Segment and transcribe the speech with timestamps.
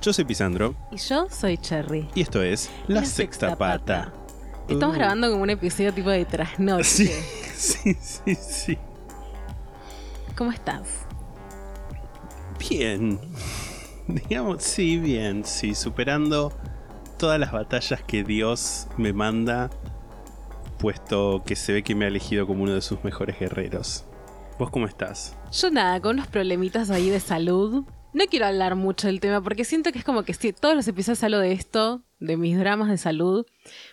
[0.00, 2.08] Yo soy Pisandro Y yo soy Cherry.
[2.14, 4.12] y esto es La, Sexta, Pata.
[4.68, 4.98] Estamos Uh.
[4.98, 6.84] grabando como un episodio tipo de trasnoche.
[6.84, 7.08] Sí,
[7.56, 8.78] sí, sí, sí.
[10.36, 10.82] ¿Cómo estás?
[12.58, 13.18] Bien.
[14.06, 16.52] Digamos, sí, bien, sí, superando
[17.18, 19.70] todas las batallas que Dios me manda,
[20.78, 24.04] puesto que se ve que me ha elegido como uno de sus mejores guerreros.
[24.58, 25.36] ¿Vos cómo estás?
[25.52, 27.84] Yo nada, con unos problemitas ahí de salud.
[28.14, 30.88] No quiero hablar mucho del tema porque siento que es como que si todos los
[30.88, 33.46] episodios hablo de esto, de mis dramas de salud.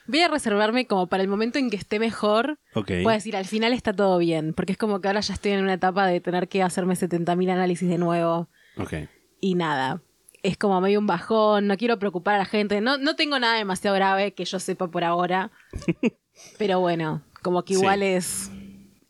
[0.08, 2.58] Voy a reservarme como para el momento en que esté mejor.
[2.74, 2.88] Ok.
[3.04, 4.54] Puedo decir, al final está todo bien.
[4.54, 7.52] Porque es como que ahora ya estoy en una etapa de tener que hacerme 70.000
[7.52, 8.50] análisis de nuevo.
[8.78, 8.94] Ok.
[9.42, 10.02] y nada.
[10.44, 12.80] Es como medio un bajón, no quiero preocupar a la gente.
[12.80, 15.52] No, no tengo nada demasiado grave que yo sepa por ahora.
[16.58, 17.80] Pero bueno, como que Sí.
[17.80, 18.52] igual es.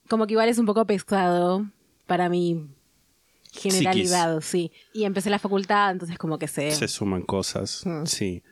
[0.10, 1.66] Como que igual es un poco pesado
[2.06, 2.68] para mi
[3.56, 4.72] generalidad, sí.
[4.94, 6.72] Y empecé la facultad, entonces como que sé.
[6.72, 8.06] Se suman cosas, Mm.
[8.06, 8.44] sí.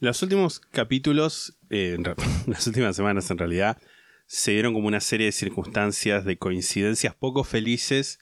[0.00, 1.96] Los últimos capítulos, eh,
[2.46, 3.78] las últimas semanas en realidad,
[4.26, 8.18] se dieron como una serie de circunstancias, de coincidencias poco felices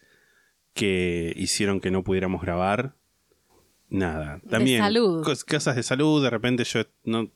[0.73, 2.95] que hicieron que no pudiéramos grabar.
[3.89, 4.41] Nada.
[4.49, 5.25] También salud.
[5.25, 7.31] cos- cosas de salud, de repente yo no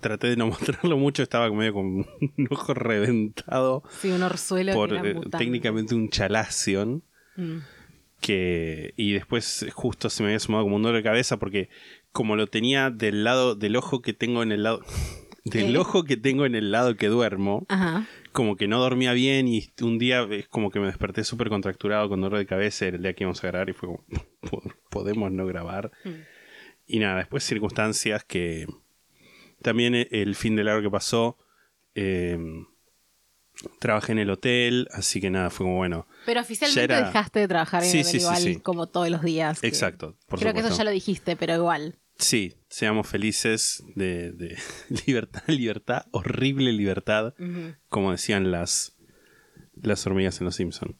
[0.00, 0.46] traté de no
[0.82, 2.06] mostrarlo mucho, estaba medio con un
[2.50, 7.02] ojo reventado Sí, un orzuelo por eh, técnicamente un chalación
[7.36, 7.58] Mm.
[8.24, 11.68] Que y después justo se me había sumado como un dolor de cabeza porque
[12.10, 14.80] como lo tenía del lado del ojo que tengo en el lado
[15.44, 15.78] del ¿Qué?
[15.78, 18.06] ojo que tengo en el lado que duermo Ajá.
[18.32, 22.08] como que no dormía bien y un día es como que me desperté súper contracturado
[22.08, 24.04] con dolor de cabeza era el día que íbamos a grabar y fue como
[24.50, 25.90] "Po- podemos no grabar
[26.86, 28.66] y nada después circunstancias que
[29.60, 31.36] también e- el fin de largo que pasó
[31.94, 32.38] eh,
[33.78, 37.48] trabajé en el hotel así que nada fue como bueno Pero oficialmente era- dejaste de
[37.48, 38.56] trabajar en Sí, el sí, sí, igual sí.
[38.60, 39.60] como todos los días.
[39.60, 41.98] que- exacto por Creo que eso ya lo dijiste, pero igual.
[42.16, 44.56] Sí, seamos felices de, de
[45.06, 47.34] libertad, libertad, horrible libertad,
[47.88, 48.96] como decían las,
[49.80, 50.96] las hormigas en los Simpson.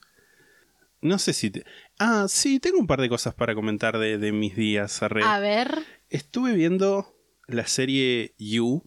[1.01, 1.51] No sé si...
[1.51, 1.65] te-
[1.99, 5.03] Ah, sí, tengo un par de cosas para comentar de, de mis días.
[5.03, 5.23] arre.
[5.23, 5.85] A ver.
[6.09, 7.15] Estuve viendo
[7.47, 8.83] la serie You,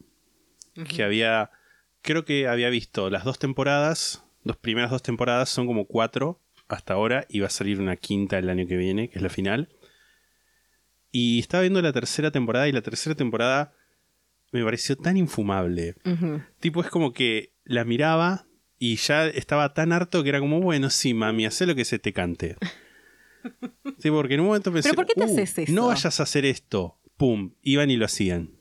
[0.89, 1.51] que había...
[2.07, 6.94] Creo que había visto las dos temporadas, las primeras dos temporadas son como cuatro hasta
[6.94, 9.68] ahora, y va a salir una quinta el año que viene, que es la final.
[11.12, 13.73] Y estaba viendo la tercera temporada y la tercera temporada
[14.53, 15.96] me pareció tan infumable.
[16.62, 18.47] Tipo, es como que la miraba
[18.79, 22.00] y ya estaba tan harto que era como, bueno, sí, mami, haz lo que se
[22.00, 22.56] te cante.
[24.00, 26.19] Sí, porque en un momento pensé, ¿Pero por qué te "Uh, haces eso?" no vayas
[26.19, 27.00] a hacer esto.
[27.17, 28.56] Pum, iban y lo hacían.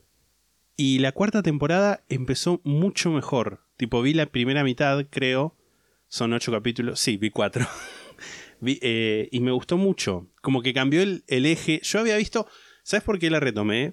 [0.77, 3.61] Y la cuarta temporada empezó mucho mejor.
[3.77, 5.57] Tipo, vi la primera mitad, creo.
[6.09, 7.01] Son ocho capítulos.
[7.01, 7.67] Sí, vi cuatro.
[8.59, 10.29] Vi, eh, y me gustó mucho.
[10.41, 11.81] Como que cambió el, el eje.
[11.83, 12.47] Yo había visto.
[12.85, 13.93] ¿Sabes por qué la retomé?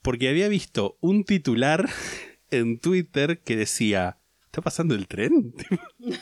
[0.00, 1.86] Porque había visto un titular
[2.50, 4.16] en Twitter que decía:
[4.46, 5.52] ¿Está pasando el tren?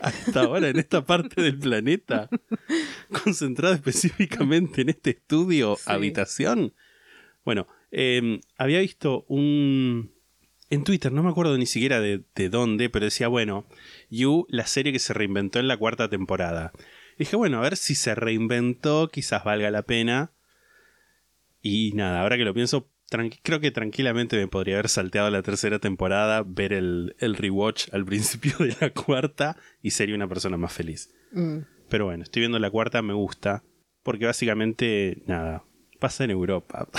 [0.00, 2.28] Hasta ahora en esta parte del planeta.
[3.24, 5.82] Concentrado específicamente en este estudio, Sí.
[5.86, 6.74] habitación.
[7.44, 10.12] Bueno, eh, había visto un.
[10.70, 13.66] En Twitter, no me acuerdo ni siquiera de, de dónde, pero decía, bueno,
[14.10, 16.72] You, la serie que se reinventó en la cuarta temporada.
[17.18, 20.32] dije, bueno, a ver si se reinventó, quizás valga la pena.
[21.62, 22.90] Y nada, ahora que lo pienso,
[23.42, 28.04] creo que tranquilamente me podría haber salteado la tercera temporada, ver el, el rewatch al
[28.06, 31.14] principio de la cuarta y sería una persona más feliz.
[31.32, 31.60] Mm.
[31.88, 33.64] Pero bueno, estoy viendo la cuarta, me gusta,
[34.02, 35.64] porque básicamente, nada,
[35.98, 36.88] pasa en Europa.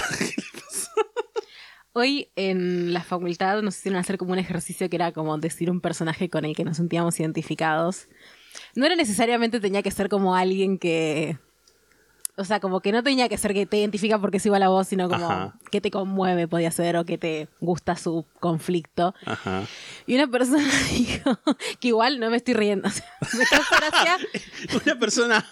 [1.94, 5.82] Hoy en la facultad nos hicieron hacer como un ejercicio que era como decir un
[5.82, 8.08] personaje con el que nos sentíamos identificados.
[8.76, 11.38] No era necesariamente tenía que ser como alguien que...
[12.40, 14.70] O sea, como que no tenía que ser que te identifica porque es igual a
[14.70, 15.56] vos, sino como Ajá.
[15.72, 19.14] que te conmueve podía ser o que te gusta su conflicto.
[19.26, 19.66] Ajá.
[20.08, 20.64] Y una persona
[20.98, 21.38] dijo
[21.80, 22.88] que igual no me estoy riendo.
[23.22, 24.18] O sea, me causa gracia,
[24.86, 25.46] Una persona,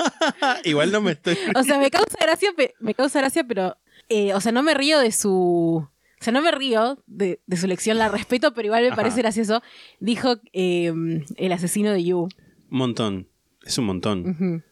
[0.63, 1.37] igual no me estoy...
[1.55, 2.49] o sea, me causa gracia,
[2.79, 3.77] me causa gracia, pero,
[4.09, 5.87] eh, o sea, no me río de su,
[6.19, 8.95] o sea, no me río de, de su elección, la respeto, pero igual me Ajá.
[8.95, 9.61] parece gracioso.
[9.99, 10.91] Dijo eh,
[11.35, 12.29] el asesino de You.
[12.69, 13.27] Montón.
[13.63, 14.63] Es un montón.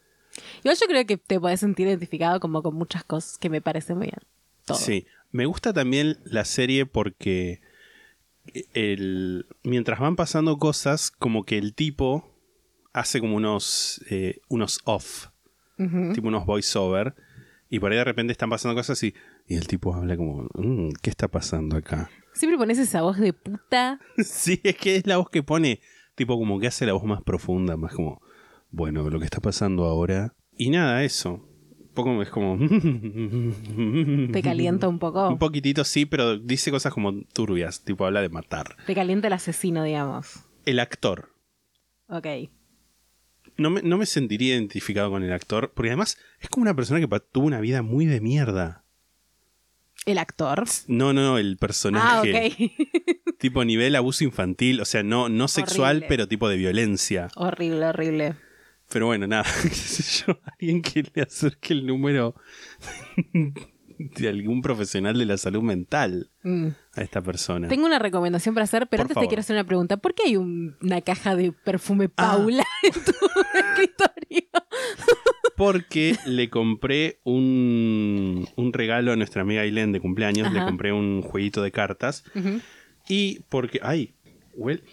[0.63, 3.97] Igual yo creo que te podés sentir identificado como con muchas cosas que me parecen
[3.97, 4.19] muy bien.
[4.65, 4.77] Todo.
[4.77, 7.61] Sí, me gusta también la serie porque
[8.73, 12.31] el, mientras van pasando cosas, como que el tipo
[12.93, 15.27] hace como unos, eh, unos off,
[16.13, 17.15] tipo unos voiceover,
[17.69, 19.13] y por ahí de repente están pasando cosas y,
[19.47, 22.09] y el tipo habla como, "Mm, ¿qué está pasando acá?
[22.33, 23.99] Siempre pones esa voz de puta.
[24.23, 25.81] sí, es que es la voz que pone,
[26.15, 28.21] tipo como que hace la voz más profunda, más como,
[28.75, 30.33] bueno, lo que está pasando ahora.
[30.57, 31.47] Y nada, eso.
[31.79, 32.57] Un poco es como...
[34.31, 35.29] Te calienta un poco.
[35.29, 38.75] Un poquitito sí, pero dice cosas como turbias, tipo habla de matar.
[38.85, 40.39] Te calienta el asesino, digamos.
[40.65, 41.29] El actor.
[42.07, 42.27] Ok.
[43.57, 46.99] No me, no me sentiría identificado con el actor, porque además es como una persona
[46.99, 48.83] que tuvo una vida muy de mierda.
[50.05, 50.65] ¿El actor?
[50.87, 52.51] No, no, no, el Ah, personaje.
[52.51, 53.37] ok.
[53.39, 56.07] Tipo nivel abuso infantil, o sea, no, no sexual, Horrible.
[56.07, 57.29] pero tipo de violencia.
[57.35, 58.35] horrible, horrible.
[58.91, 62.35] Pero bueno, nada, qué sé yo, alguien que le acerque el número
[63.97, 66.67] de algún profesional de la salud mental Mm.
[66.95, 67.67] a esta persona.
[67.67, 69.25] Tengo una recomendación para hacer, pero Por antes favor.
[69.25, 69.97] te quiero hacer una pregunta.
[69.97, 72.33] ¿Por qué hay un- una caja de perfume Ah.
[72.37, 74.49] Paula en tu escritorio?
[75.57, 80.51] Porque le compré un, un regalo a nuestra amiga Ailén de cumpleaños.
[80.53, 82.23] Le compré un jueguito de cartas.
[83.07, 83.79] Y porque.
[83.81, 84.13] ¡Ay!
[84.53, 84.83] Huele.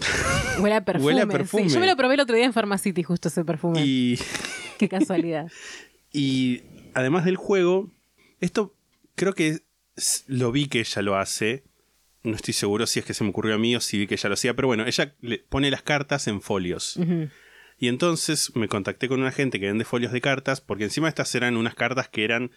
[0.60, 1.06] Huele a perfume.
[1.06, 1.30] Huele a sí.
[1.30, 1.68] perfume.
[1.68, 3.82] Yo me lo probé el otro día en Pharmacity, justo ese perfume.
[3.84, 4.18] Y,
[4.78, 5.50] Qué casualidad.
[6.12, 6.62] y
[6.94, 7.90] además del juego,
[8.40, 8.74] esto
[9.14, 9.60] creo que
[10.26, 11.64] lo vi que ella lo hace.
[12.22, 14.14] No estoy seguro si es que se me ocurrió a mí o si vi que
[14.14, 16.98] ella lo hacía, pero bueno, ella le pone las cartas en folios.
[17.78, 21.32] Y entonces me contacté con una gente que vende folios de cartas, porque encima estas
[21.34, 22.50] eran unas cartas que eran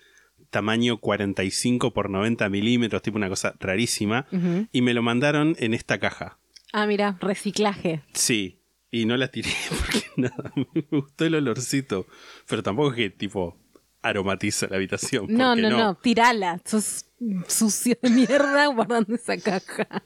[0.50, 4.26] tamaño 45 por 90 milímetros, tipo una cosa rarísima,
[4.72, 6.40] y me lo mandaron en esta caja.
[6.74, 8.04] Ah, mira, reciclaje.
[8.14, 8.62] Sí,
[8.92, 12.08] y no la tiré porque nada, me gustó el olorcito,
[12.48, 13.58] pero tampoco es que tipo
[14.02, 15.26] aromatiza la habitación.
[15.30, 16.62] No, porque no, no, tirala.
[16.66, 17.06] Sos
[17.48, 20.04] sucio de mierda guardando esa caja.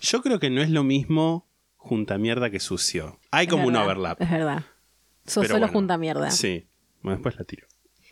[0.00, 1.46] Yo creo que no es lo mismo
[1.76, 3.20] junta mierda que sucio.
[3.30, 4.22] Hay Es como un verdad, overlap.
[4.22, 4.64] Es verdad.
[5.26, 6.30] Sos pero solo bueno, junta mierda.
[6.30, 6.66] Sí,
[7.02, 7.66] bueno, después la tiro.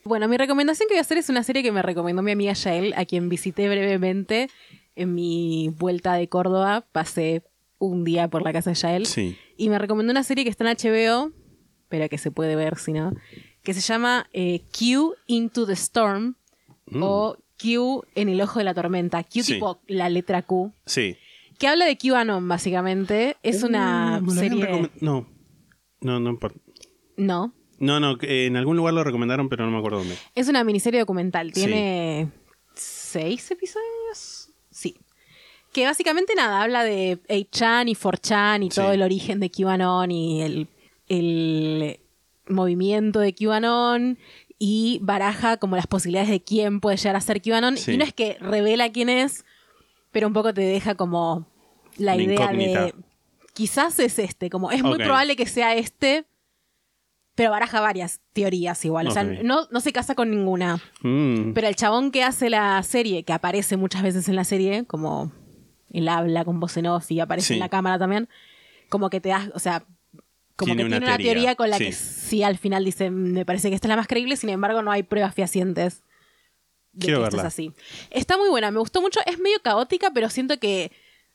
[0.04, 2.52] Bueno, mi recomendación que voy a hacer es una serie que me recomendó mi amiga
[2.52, 4.50] Yael, a quien visité brevemente
[4.96, 6.84] en mi vuelta de Córdoba.
[6.92, 7.44] Pasé
[7.86, 9.06] un día por la casa de Yael.
[9.06, 9.36] Sí.
[9.56, 11.32] Y me recomendó una serie que está en HBO,
[11.88, 13.12] pero que se puede ver si no,
[13.62, 16.36] que se llama eh, Q Into the Storm
[17.00, 19.22] o Q en el ojo de la tormenta.
[19.22, 19.42] Q Mm.
[19.42, 19.52] Sí.
[19.54, 20.72] tipo la letra Q.
[20.86, 21.16] Sí.
[21.58, 23.36] Que habla de QAnon, básicamente.
[23.42, 24.90] Es una Uh, habían serie...
[25.00, 25.26] No,
[26.00, 26.58] no, no importa.
[27.16, 27.54] No.
[27.78, 30.16] No, no, en algún lugar lo recomendaron, pero no me acuerdo dónde.
[30.34, 31.52] Es una miniserie documental.
[31.52, 32.30] Tiene
[32.74, 34.41] seis episodios.
[35.72, 38.76] Que básicamente nada, habla de 8chan y 4chan y Sí.
[38.80, 40.68] todo el origen de QAnon y el,
[41.08, 42.00] el
[42.46, 44.18] movimiento de QAnon
[44.58, 47.76] y baraja como las posibilidades de quién puede llegar a ser QAnon.
[47.76, 47.92] Sí.
[47.92, 49.44] Y no es que revela quién es,
[50.10, 51.46] pero un poco te deja como
[51.96, 52.84] la Una idea incógnita.
[52.86, 52.94] de
[53.54, 56.26] quizás es este, como es muy probable que sea este,
[57.34, 59.08] pero baraja varias teorías igual.
[59.08, 60.80] O sea, no, no se casa con ninguna.
[61.02, 64.84] Mm, Pero el chabón que hace la serie, que aparece muchas veces en la serie,
[64.84, 65.32] como
[65.92, 67.54] él habla con voz en off y aparece Sí.
[67.54, 68.28] en la cámara también,
[68.88, 69.84] como que te das, o sea,
[70.56, 71.84] como Tiene que una tiene una teoría, teoría con la sí.
[71.86, 74.82] que sí al final dice, me parece que esta es la más creíble, sin embargo
[74.82, 76.02] no hay pruebas fehacientes
[76.92, 77.48] de Quiero que esto verla.
[77.48, 77.72] es así.
[78.10, 80.92] Está muy buena, me gustó mucho, es medio caótica, pero siento que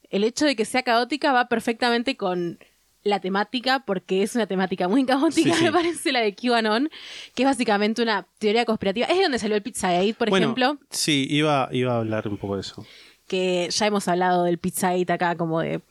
[0.10, 2.60] el hecho de que sea caótica va perfectamente con
[3.04, 5.64] la temática, porque es una temática muy caótica, Sí, sí.
[5.64, 6.90] me parece la de QAnon,
[7.34, 9.08] que es básicamente una teoría conspirativa.
[9.08, 12.38] Es de donde salió el Pizzagate, por bueno, ejemplo, Sí, iba, iba a hablar un
[12.38, 12.86] poco de eso.
[13.28, 15.82] Que ya hemos hablado del Pizzagate acá, como de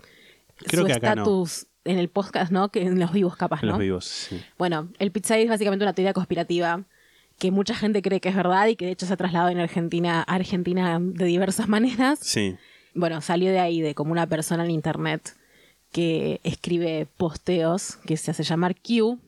[0.67, 0.95] Creo su no.
[0.95, 2.71] estatus en el podcast, ¿no?
[2.71, 3.73] Que en los vivos capaz, En ¿no?
[3.75, 4.43] los vivos, sí.
[4.59, 6.83] Bueno, el Pizzagate es básicamente una teoría conspirativa
[7.39, 9.59] que mucha gente cree que es verdad y que de hecho se ha trasladado en
[9.61, 12.19] Argentina, a Argentina de diversas maneras.
[12.23, 12.57] Sí.
[12.95, 15.37] Bueno, salió de ahí, de como una persona en internet
[15.93, 19.19] que escribe posteos que se hace llamar Q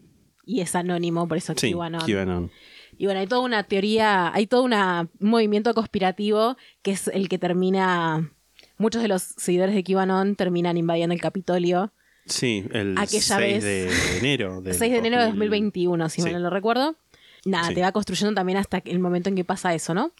[0.47, 2.01] y es anónimo, por eso Sí, QAnon.
[2.07, 2.51] QAnon.
[2.99, 7.29] Y bueno, hay toda una teoría, hay todo una- un movimiento conspirativo que es el
[7.29, 8.31] que termina.
[8.77, 11.93] Muchos de los seguidores de QAnon terminan invadiendo el Capitolio.
[12.27, 14.61] Sí, el Aquella 6 vez- de enero.
[14.63, 15.39] del 6 de enero de 2000.
[15.49, 16.23] 2021, si Sí.
[16.23, 16.97] mal no lo recuerdo.
[17.45, 17.75] Nada, Sí.
[17.75, 20.13] te va construyendo también hasta el momento en que pasa eso, ¿no?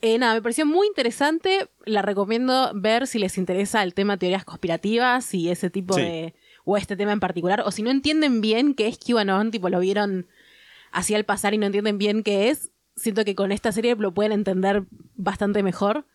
[0.00, 1.68] Eh, nada, me pareció muy interesante.
[1.84, 6.00] La recomiendo ver si les interesa el tema teorías conspirativas y ese tipo Sí.
[6.02, 6.34] de.
[6.66, 7.62] o este tema en particular.
[7.66, 10.26] O si no entienden bien qué es QAnon, tipo lo vieron
[10.94, 12.70] así al pasar y no entienden bien qué es.
[12.96, 14.84] Siento que con esta serie lo pueden entender
[15.16, 16.06] bastante mejor.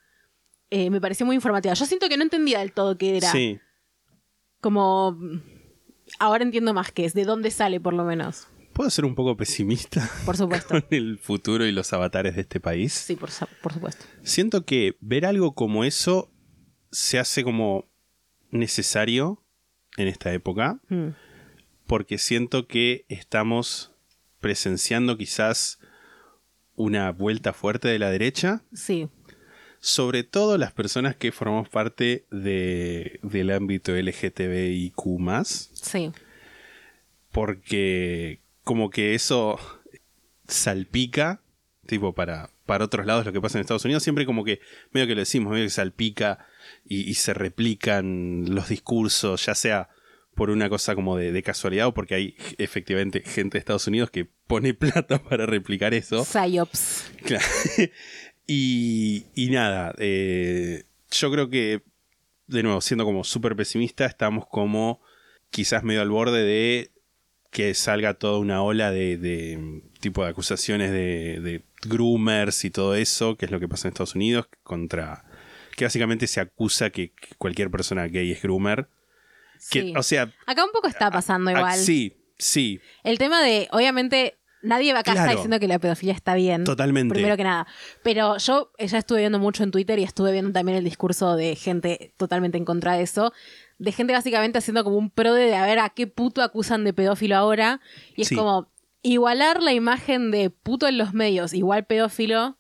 [0.72, 1.74] Eh, me pareció muy informativa.
[1.74, 3.60] Yo siento que no entendía del todo qué era Sí,
[4.62, 5.18] como
[6.20, 8.48] ahora entiendo más qué es, de dónde sale por lo menos.
[8.74, 10.70] ¿Puedo ser un poco pesimista Por supuesto.
[10.70, 12.94] con el futuro y los avatares de este país?
[12.94, 14.06] Sí, por, su- por supuesto.
[14.24, 16.32] Siento que ver algo como eso
[16.92, 17.90] se hace como
[18.52, 19.44] necesario
[19.98, 21.10] en esta época, Mm.
[21.88, 23.89] porque siento que estamos
[24.40, 25.80] presenciando quizás
[26.76, 29.10] una vuelta fuerte de la derecha, Sí,
[29.82, 34.94] sobre todo las personas que formamos parte de- del ámbito LGTBIQ,
[35.74, 36.12] sí.
[37.32, 39.60] porque como que eso
[40.48, 41.42] salpica,
[41.86, 44.60] tipo para, para otros lados lo que pasa en Estados Unidos, siempre como que
[44.92, 46.46] medio que lo decimos, medio que salpica
[46.86, 49.90] y, y se replican los discursos, ya sea
[50.40, 54.10] por una cosa como de, de casualidad o porque hay efectivamente gente de Estados Unidos
[54.10, 56.24] que pone plata para replicar eso.
[56.24, 57.12] Psyops.
[57.26, 57.46] Claro.
[58.48, 61.82] y, y nada, eh, yo creo que,
[62.48, 65.02] de nuevo, siendo como súper pesimista, estamos como
[65.50, 66.92] quizás medio al borde de
[67.52, 72.96] que salga toda una ola de, de tipo de acusaciones de, de groomers y todo
[72.96, 75.26] eso, que es lo que pasa en Estados Unidos, contra...
[75.76, 78.88] que básicamente se acusa que, que cualquier persona gay es groomer.
[79.72, 79.94] Que, Sí.
[79.98, 80.32] O sea...
[80.46, 81.78] Acá un poco está pasando igual.
[81.78, 85.32] sí, sí, El tema de, obviamente, nadie acá está Claro.
[85.32, 86.64] diciendo que la pedofilia está bien.
[86.64, 87.14] Totalmente.
[87.14, 87.68] Primero que nada.
[88.04, 91.56] Pero yo ya estuve viendo mucho en Twitter y estuve viendo también el discurso de
[91.56, 93.34] gente totalmente en contra de eso.
[93.78, 96.94] De gente básicamente haciendo como un pro de a ver a qué puto acusan de
[96.94, 97.80] pedófilo ahora.
[98.16, 98.36] Y es Sí.
[98.36, 102.58] como igualar la imagen de puto en los medios, igual pedófilo,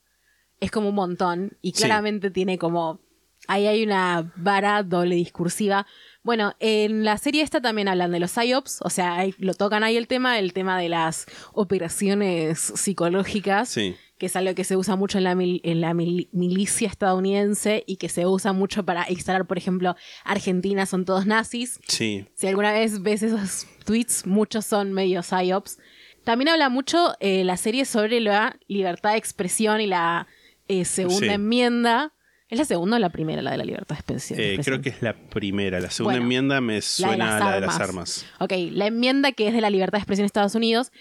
[0.61, 1.57] es como un montón.
[1.61, 1.83] Y Sí.
[1.83, 3.01] claramente tiene como.
[3.47, 5.87] Ahí hay una vara doble discursiva.
[6.29, 9.83] Bueno, en la serie esta también hablan de los PSYOPs, o sea, ahí lo tocan
[9.83, 13.95] ahí el tema, el tema de las operaciones psicológicas, sí.
[14.19, 17.83] que es algo que se usa mucho en la, mil- en la mil- milicia estadounidense
[17.87, 21.79] y que se usa mucho para instalar, por ejemplo, Argentina son todos nazis.
[21.87, 25.79] Sí, Si alguna vez ves esos tweets, muchos son medio psyops.
[26.23, 30.27] También habla mucho eh, la serie sobre la libertad de expresión y la
[30.67, 31.33] eh, segunda Sí.
[31.33, 32.13] enmienda.
[32.49, 34.39] ¿Es la segunda o la primera, la de la libertad de expresión?
[34.39, 35.79] Eh, creo que es la primera.
[35.79, 38.25] La segunda Bueno, enmienda me suena a la de las armas.
[38.39, 40.91] Ok, la enmienda que es de la libertad de expresión en Estados Unidos,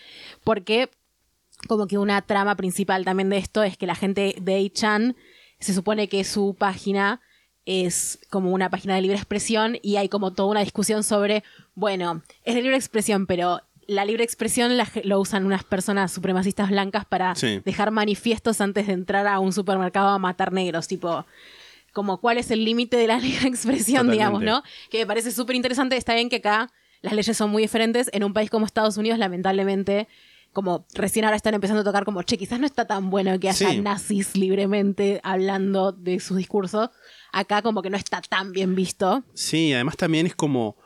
[0.44, 0.90] porque
[1.66, 5.16] como que una trama principal también de esto es que la gente de 8chan
[5.58, 7.20] se supone que su página
[7.64, 12.22] es como una página de libre expresión y hay como toda una discusión sobre, bueno,
[12.44, 17.04] es de libre expresión, pero la libre expresión la lo usan unas personas supremacistas blancas
[17.06, 17.60] para Sí.
[17.64, 21.24] dejar manifiestos antes de entrar a un supermercado a matar negros, tipo
[21.92, 24.12] como cuál es el límite de la libre expresión, Totalmente.
[24.12, 24.62] digamos, ¿no?
[24.90, 25.96] Que me parece súper interesante.
[25.96, 26.70] Está bien que acá
[27.02, 28.08] las leyes son muy diferentes.
[28.12, 30.06] En un país como Estados Unidos, lamentablemente,
[30.52, 33.48] como recién ahora están empezando a tocar como, che, quizás no está tan bueno que
[33.48, 33.80] haya Sí.
[33.80, 36.90] nazis libremente hablando de sus discursos.
[37.32, 39.24] Acá como que no está tan bien visto.
[39.34, 40.76] Sí, además también es como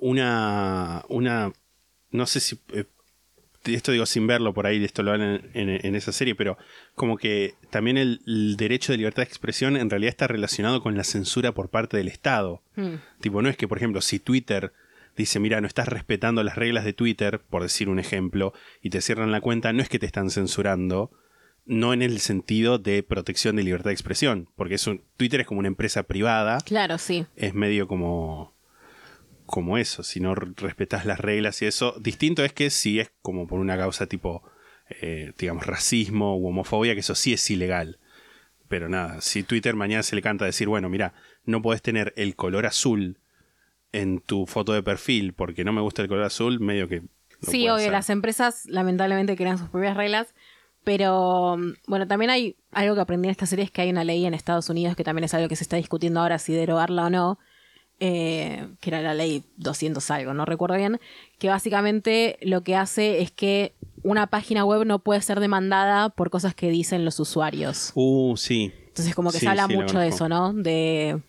[0.00, 1.04] una.
[1.08, 1.52] una
[2.14, 2.58] no sé si.
[2.72, 2.84] eh,
[3.64, 6.58] esto digo sin verlo por ahí, esto lo hablan en, en- en esa serie, pero
[6.94, 10.96] como que también el, el derecho de libertad de expresión en realidad está relacionado con
[10.98, 12.60] la censura por parte del Estado.
[12.76, 12.96] Hmm.
[13.20, 14.72] Tipo, no es que, por ejemplo, si Twitter
[15.16, 18.52] dice, mira, no estás respetando las reglas de Twitter, por decir un ejemplo,
[18.82, 21.10] y te cierran la cuenta, no es que te están censurando,
[21.66, 25.46] no en el sentido de protección de libertad de expresión, porque es un- Twitter es
[25.46, 27.24] como una empresa privada, Claro, sí.
[27.36, 28.53] es medio como
[29.46, 33.46] como eso, si no respetas las reglas y eso, distinto es que si es como
[33.46, 34.42] por una causa tipo,
[35.00, 37.98] eh, digamos, racismo u homofobia, que eso sí es ilegal.
[38.68, 41.12] Pero nada, si Twitter mañana se le canta decir, bueno, mira,
[41.44, 43.18] no podés tener el color azul
[43.92, 47.00] en tu foto de perfil porque no me gusta el color azul, medio que...
[47.00, 47.08] no
[47.42, 50.34] sí, obvio, las empresas lamentablemente crean sus propias reglas.
[50.84, 54.04] Pero mm, bueno, también hay algo que aprendí en esta serie es que hay una
[54.04, 57.06] ley en Estados Unidos que también es algo que se está discutiendo ahora si derogarla
[57.06, 57.38] o no,
[58.00, 61.00] eh, que era la ley 200 algo, no recuerdo bien,
[61.38, 66.30] que básicamente lo que hace es que una página web no puede ser demandada por
[66.30, 67.92] cosas que dicen los usuarios.
[67.94, 68.72] Uh, sí.
[68.88, 70.52] Entonces como que Sí, se habla sí, mucho de eso, ¿no?
[70.52, 71.20] De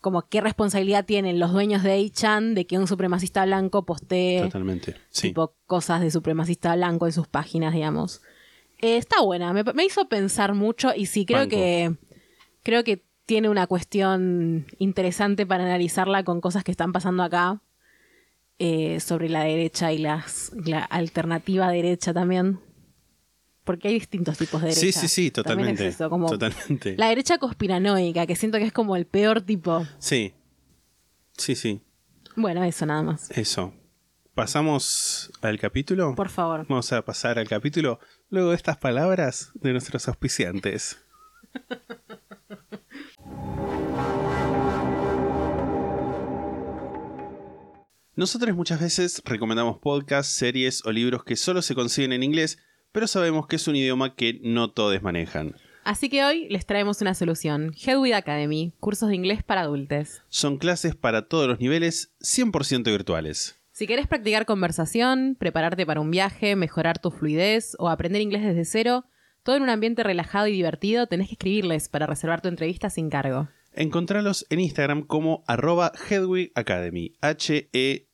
[0.00, 4.96] como qué responsabilidad tienen los dueños de 8chan de que un supremacista blanco postee Totalmente.
[5.10, 5.28] Sí.
[5.28, 8.20] tipo cosas de supremacista blanco en sus páginas, digamos.
[8.80, 11.50] Eh, está buena, me, me hizo pensar mucho y sí, creo Banco.
[11.50, 11.94] que
[12.64, 17.62] creo que tiene una cuestión interesante para analizarla con cosas que están pasando acá
[18.58, 22.60] eh, sobre la derecha y las, la alternativa derecha también.
[23.64, 24.82] Porque hay distintos tipos de derecha.
[24.82, 25.86] Sí, sí, sí, También es totalmente.
[25.88, 26.94] eso, como Totalmente.
[26.98, 29.86] La derecha conspiranoica, que siento que es como el peor tipo.
[29.98, 30.34] Sí.
[31.38, 31.80] Sí, sí.
[32.36, 33.30] Bueno, eso nada más.
[33.30, 33.72] Eso.
[34.34, 36.14] ¿Pasamos al capítulo?
[36.16, 36.66] Por favor.
[36.68, 37.98] Vamos a pasar al capítulo
[38.28, 40.98] luego de estas palabras de nuestros auspiciantes.
[48.14, 52.58] Nosotros muchas veces recomendamos podcasts, series o libros que solo se consiguen en inglés,
[52.92, 55.56] pero sabemos que es un idioma que no todos manejan.
[55.84, 57.74] Así que hoy les traemos una solución.
[57.74, 60.22] Hedwig Academy, cursos de inglés para adultos.
[60.28, 63.58] Son clases para todos los niveles, 100% virtuales.
[63.72, 68.64] Si querés practicar conversación, prepararte para un viaje, mejorar tu fluidez o aprender inglés desde
[68.66, 69.06] cero,
[69.42, 73.10] todo en un ambiente relajado y divertido, tenés que escribirles para reservar tu entrevista sin
[73.10, 73.48] cargo.
[73.74, 78.04] Encontralos en Instagram como arroba Hedwig Academy, H-E-D-W-I-G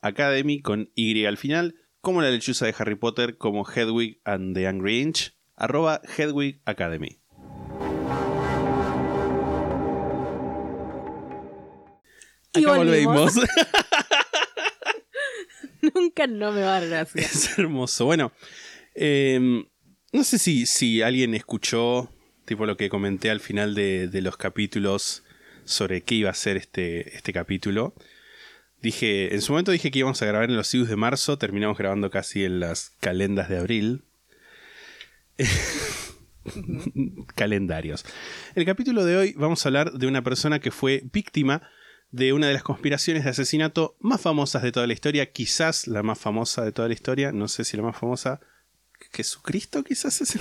[0.00, 4.68] Academy con Y al final, como la lechuza de Harry Potter como Hedwig and the
[4.68, 7.18] Angry Inch, arroba Hedwig Academy.
[12.54, 13.34] Y Acá volvimos.
[13.34, 13.50] volvimos.
[15.94, 17.20] Nunca no me va a dar gracia.
[17.22, 18.06] es hermoso.
[18.06, 18.32] Bueno,
[18.96, 19.64] eh,
[20.12, 22.10] no sé si, si alguien escuchó
[22.44, 25.24] tipo lo que comenté al final de, de los capítulos
[25.64, 27.94] sobre qué iba a ser este, este capítulo.
[28.80, 31.76] Dije, en su momento dije que íbamos a grabar en los CIUs de marzo, terminamos
[31.76, 34.04] grabando casi en las calendas de abril.
[37.34, 38.04] Calendarios.
[38.54, 41.68] El capítulo de hoy vamos a hablar de una persona que fue víctima
[42.12, 46.04] de una de las conspiraciones de asesinato más famosas de toda la historia, quizás la
[46.04, 48.40] más famosa de toda la historia, no sé si la más famosa,
[49.12, 50.40] Jesucristo quizás es el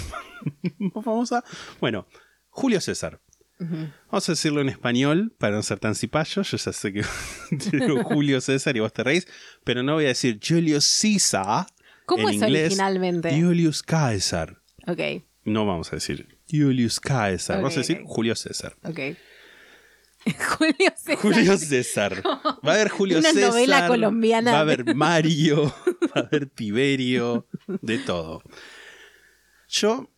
[0.93, 1.43] más famosa.
[1.79, 2.07] Bueno,
[2.49, 3.19] Julio César.
[3.57, 6.41] Vamos a decirlo en español para no ser tan cipallo.
[6.41, 7.03] Yo ya sé que
[7.71, 9.27] digo Julio César y vos te reís,
[9.63, 11.65] pero no voy a decir Julio César.
[12.05, 13.41] ¿Cómo en es inglés, originalmente?
[13.41, 14.61] Julius Caesar.
[14.87, 14.99] Ok,
[15.45, 17.57] No vamos a decir Julius Caesar.
[17.57, 18.01] vamos a decir.
[18.05, 18.75] Julio César.
[18.83, 18.99] ok.
[20.57, 21.15] Julio César.
[21.21, 22.23] Julio César.
[22.25, 23.49] Va a haber Julio Una César.
[23.51, 24.51] novela colombiana.
[24.51, 25.73] Va a haber Mario.
[26.07, 27.47] Va a haber Tiberio.
[27.81, 28.43] De todo.
[29.67, 30.09] Yo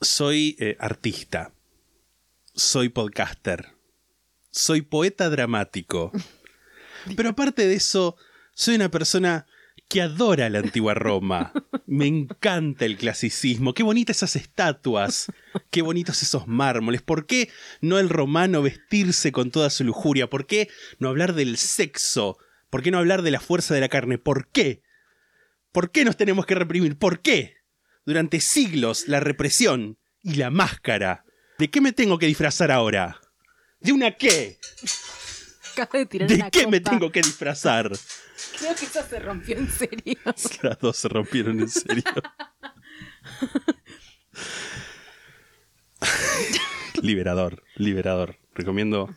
[0.00, 1.52] soy eh, artista.
[2.54, 3.74] Soy podcaster.
[4.50, 6.12] Soy poeta dramático.
[7.16, 8.16] Pero aparte de eso,
[8.54, 9.46] soy una persona
[9.88, 11.52] que adora la antigua Roma.
[11.86, 13.74] Me encanta el clasicismo.
[13.74, 15.26] Qué bonitas esas estatuas.
[15.70, 17.02] Qué bonitos esos mármoles.
[17.02, 20.28] ¿Por qué no el romano vestirse con toda su lujuria?
[20.28, 22.38] ¿Por qué no hablar del sexo?
[22.70, 24.18] ¿Por qué no hablar de la fuerza de la carne?
[24.18, 24.82] ¿Por qué?
[25.76, 26.96] ¿Por qué nos tenemos que reprimir?
[26.96, 27.58] ¿Por qué?
[28.06, 31.26] Durante siglos la represión y la máscara.
[31.58, 33.20] ¿De qué me tengo que disfrazar ahora?
[33.78, 34.58] ¿De una qué?
[35.72, 37.90] Acabo de tirar ¿De una qué me tengo que disfrazar?
[38.58, 40.16] Creo que eso se rompió en serio.
[40.62, 42.02] Las dos se rompieron en serio.
[47.02, 48.38] liberador, liberador.
[48.54, 49.14] Recomiendo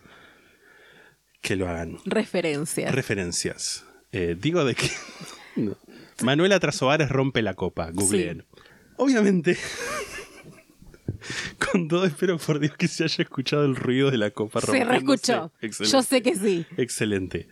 [1.39, 2.00] que lo hagan.
[2.04, 2.91] Referencia.
[2.91, 3.86] Referencias.
[4.12, 4.91] Eh, digo de que.
[5.56, 5.78] No.
[6.21, 7.91] Manuela Trasoares rompe la copa.
[7.91, 8.45] Googleen.
[8.97, 9.58] Obviamente.
[11.71, 14.84] Con todo espero por Dios que se haya escuchado el ruido de la copa se
[14.84, 15.51] reescuchó.
[15.62, 16.65] Yo sé que sí.
[16.77, 17.47] Excelente.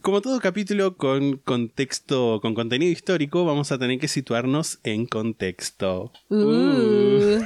[0.00, 6.10] Como todo capítulo con contexto, con contenido histórico, vamos a tener que situarnos en contexto.
[6.30, 7.42] Uh.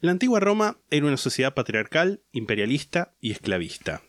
[0.00, 4.02] La antigua Roma era una sociedad patriarcal, imperialista y esclavista.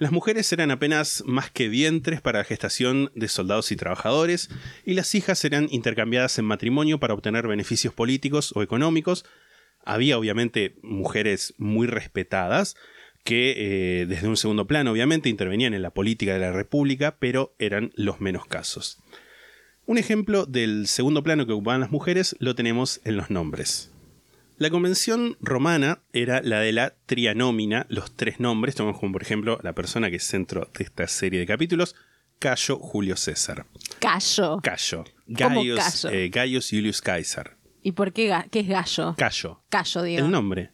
[0.00, 4.48] Las mujeres eran apenas más que vientres para la gestación de soldados y trabajadores,
[4.86, 9.26] y las hijas eran intercambiadas en matrimonio para obtener beneficios políticos o económicos.
[9.84, 12.76] Había obviamente mujeres muy respetadas,
[13.24, 13.52] que
[14.00, 17.92] eh, desde un segundo plano obviamente intervenían en la política de la República, pero eran
[17.94, 19.02] los menos casos.
[19.84, 23.89] Un ejemplo del segundo plano que ocupaban las mujeres lo tenemos en los nombres.
[24.60, 29.58] La convención romana era la de la trianómina, los tres nombres, tomamos como por ejemplo
[29.62, 31.96] la persona que es centro de esta serie de capítulos,
[32.38, 33.64] Cayo Julio César.
[34.00, 34.60] Cayo.
[34.60, 36.10] ¿Cómo Gaius, Cayo?
[36.10, 37.56] eh, Gaius Julius Caesar.
[37.82, 39.14] ¿Y por qué, qué es gallo?
[39.16, 39.62] Cayo.
[39.70, 40.26] Callo, digo.
[40.26, 40.72] El nombre.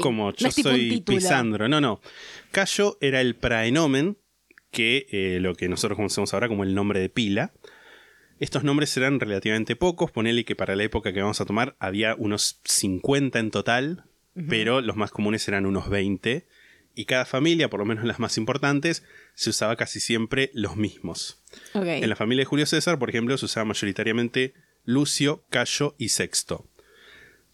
[0.00, 1.02] Como yo soy.
[1.02, 1.68] Pisandro.
[1.68, 2.00] No, no.
[2.50, 4.16] Cayo era el praenomen,
[4.70, 7.52] que eh, lo que nosotros conocemos ahora como el nombre de pila.
[8.40, 10.10] Estos nombres eran relativamente pocos.
[10.10, 14.04] Ponele que para la época que vamos a tomar había unos 50 en total,
[14.48, 16.46] pero los más comunes eran unos 20.
[16.96, 21.40] Y cada familia, por lo menos las más importantes, se usaba casi siempre los mismos.
[22.02, 26.66] En la familia de Julio César, por ejemplo, se usaba mayoritariamente Lucio, Cayo y Sexto.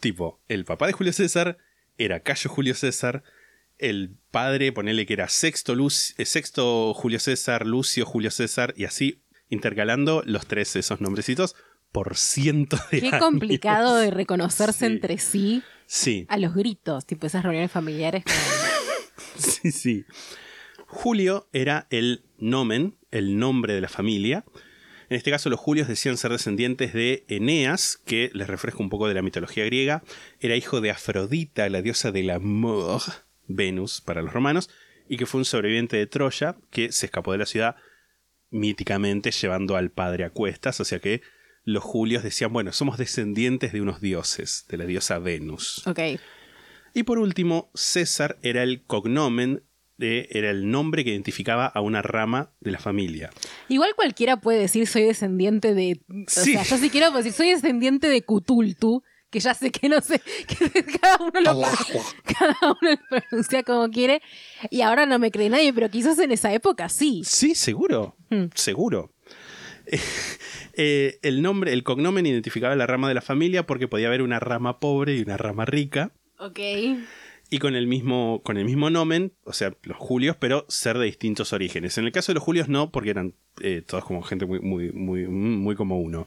[0.01, 1.59] Tipo, el papá de Julio César
[1.99, 3.25] era Cayo Julio César,
[3.79, 8.85] el padre, ponele que era Sexto, Luc- eh, Sexto Julio César, Lucio Julio César, y
[8.85, 11.55] así intercalando los tres esos nombrecitos
[11.93, 13.21] por cientos de Qué años.
[13.21, 14.85] complicado de reconocerse Sí.
[14.87, 18.25] entre sí Sí, a los gritos, tipo esas reuniones familiares.
[19.37, 20.05] sí, sí.
[20.87, 24.45] Julio era el nomen, el nombre de la familia.
[25.09, 29.07] En este caso, los Julios decían ser descendientes de Eneas, que les refresco un poco
[29.07, 30.03] de la mitología griega.
[30.41, 33.03] Era hijo de Afrodita, la diosa del amor,
[33.47, 34.69] Venus para los romanos,
[35.09, 37.77] y que fue un sobreviviente de Troya que se escapó de la ciudad
[38.57, 41.23] míticamente llevando al padre a cuestas, o sea que
[41.65, 45.83] los Julios decían, bueno, somos descendientes de unos dioses, de la diosa Venus.
[45.87, 45.99] Ok.
[46.95, 49.63] Y por último, César era el cognomen,
[49.99, 53.31] de, era el nombre que identificaba a una rama de la familia.
[53.69, 56.01] Igual cualquiera puede decir soy descendiente de.
[56.09, 56.53] O Sí.
[56.53, 59.03] sea, yo si quiero decir soy descendiente de Cutultu,
[59.37, 60.19] que ya sé que no sé,
[60.49, 61.61] que cada uno lo,
[62.39, 64.23] cada uno lo pronuncia como quiere.
[64.71, 67.21] Y ahora no me cree nadie, pero quizás en esa época sí.
[67.25, 68.47] Sí, seguro, Hmm.
[68.55, 69.13] seguro.
[70.79, 74.39] Eh, el nombre, el cognomen identificaba la rama de la familia porque podía haber una
[74.39, 76.13] rama pobre y una rama rica.
[76.39, 76.59] Ok.
[77.49, 81.07] y con el mismo con el mismo nomen, o sea, los Julios, pero ser de
[81.07, 81.97] distintos orígenes.
[81.97, 84.93] En el caso de los Julios no, porque eran eh, todos como gente muy, muy,
[84.93, 86.27] muy, muy como uno.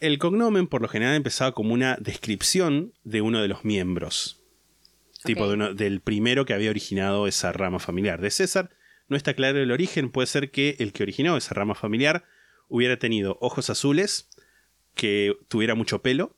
[0.00, 4.40] El cognomen por lo general empezaba como una descripción de uno de los miembros.
[5.24, 5.48] Tipo Ok.
[5.48, 8.20] de uno- del primero que había originado esa rama familiar.
[8.20, 8.70] De César
[9.08, 12.24] no está claro el origen, puede ser que el que originó esa rama familiar
[12.68, 14.28] hubiera tenido ojos azules,
[14.94, 16.36] que tuviera mucho pelo,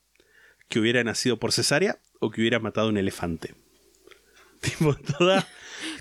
[0.68, 3.54] que hubiera nacido por cesárea o que hubiera matado un elefante.
[4.60, 5.46] Tipo, toda.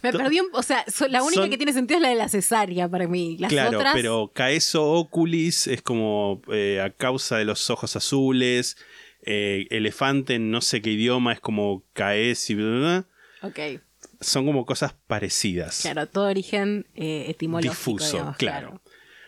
[0.04, 2.16] Me perdí un, O sea, so- la única son- que tiene sentido es la de
[2.16, 3.38] la cesárea para mí.
[3.40, 3.94] Las claro, otras.
[3.94, 8.78] pero caeso oculis es como eh, a causa de los ojos azules.
[9.24, 13.48] eh, elefante en no sé qué idioma es como caes y bla, bla, bla.
[13.48, 13.82] Ok.
[14.20, 15.82] Son como cosas parecidas.
[15.84, 17.72] Claro, todo origen eh, etimológico.
[17.72, 18.82] difuso, digamos, claro.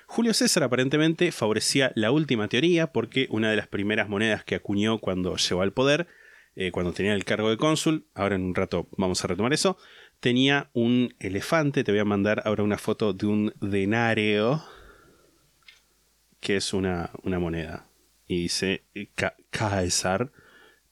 [0.08, 4.98] Julio César aparentemente favorecía la última teoría porque una de las primeras monedas que acuñó
[4.98, 6.08] cuando llegó al poder,
[6.56, 9.78] eh, cuando tenía el cargo de cónsul, ahora en un rato vamos a retomar eso,
[10.24, 14.64] tenía un elefante, te voy a mandar ahora una foto de un denario,
[16.40, 17.90] que es una, una moneda,
[18.26, 20.32] y dice Ca- Caesar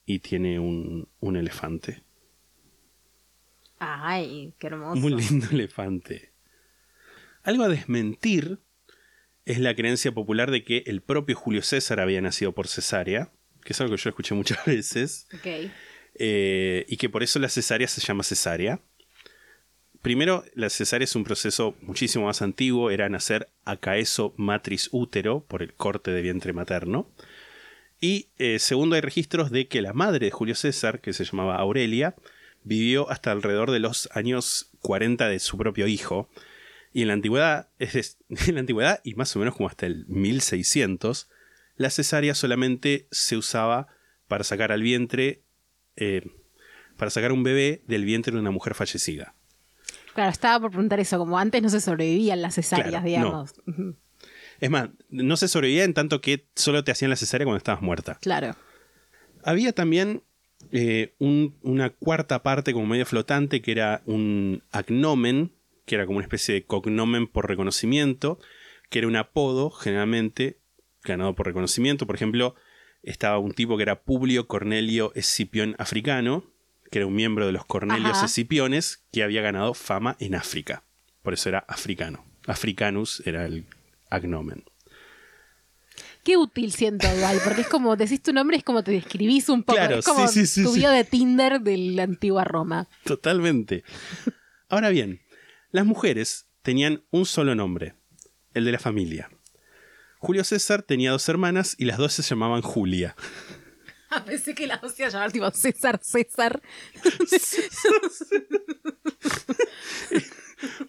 [0.04, 2.02] y tiene un, un elefante.
[3.78, 5.00] Ay, qué hermoso.
[5.00, 6.32] Muy lindo elefante.
[7.42, 8.60] Algo a desmentir
[9.46, 13.32] es la creencia popular de que el propio Julio César había nacido por cesárea,
[13.64, 15.70] que es algo que yo escuché muchas veces, Ok.
[16.16, 18.80] eh, y que por eso la cesárea se llama cesárea.
[20.02, 25.44] Primero, la cesárea es un proceso muchísimo más antiguo, era nacer a caeso matris útero
[25.46, 27.08] por el corte de vientre materno.
[28.00, 31.54] Y eh, segundo, hay registros de que la madre de Julio César, que se llamaba
[31.54, 32.16] Aurelia,
[32.64, 36.28] vivió hasta alrededor de los años 40 de su propio hijo.
[36.92, 41.28] Y en la antigüedad, en la antigüedad y más o menos como hasta el 1600,
[41.76, 43.86] la cesárea solamente se usaba
[44.26, 45.42] para sacar al vientre,
[45.94, 46.28] eh,
[46.96, 49.36] para sacar un bebé del vientre de una mujer fallecida.
[50.14, 53.54] Claro, estaba por preguntar eso, como antes no se sobrevivían las cesáreas, Claro, digamos.
[53.66, 53.96] Ujú,
[54.60, 57.82] Es más, no se sobrevivía en tanto que solo te hacían la cesárea cuando estabas
[57.82, 58.18] muerta.
[58.20, 58.54] Claro.
[59.44, 60.22] Había también
[60.70, 65.50] eh, un- una cuarta parte como medio flotante que era un agnomen,
[65.84, 68.38] que era como una especie de cognomen por reconocimiento,
[68.88, 70.58] que era un apodo generalmente
[71.02, 72.06] ganado por reconocimiento.
[72.06, 72.54] Por ejemplo,
[73.02, 76.44] estaba un tipo que era Publio Cornelio Escipión Africano,
[76.92, 78.26] que era un miembro de los Cornelios Ajá.
[78.26, 80.84] Escipiones, que había ganado fama en África.
[81.22, 82.26] Por eso era africano.
[82.46, 83.64] Africanus era el
[84.10, 84.62] agnomen.
[86.22, 89.62] Qué útil siento igual, porque es como decís tu nombre, es como te describís un
[89.62, 89.78] poco.
[89.78, 92.86] Claro, es como sí, sí, sí, tu bio de Tinder de la antigua Roma.
[93.04, 93.84] Totalmente.
[94.68, 95.22] Ahora bien,
[95.70, 97.94] las mujeres tenían un solo nombre,
[98.52, 99.30] el de la familia.
[100.18, 103.16] Julio César tenía dos hermanas y las dos se llamaban Julia.
[104.26, 106.60] Pensé que la hostia llamar tipo César, César.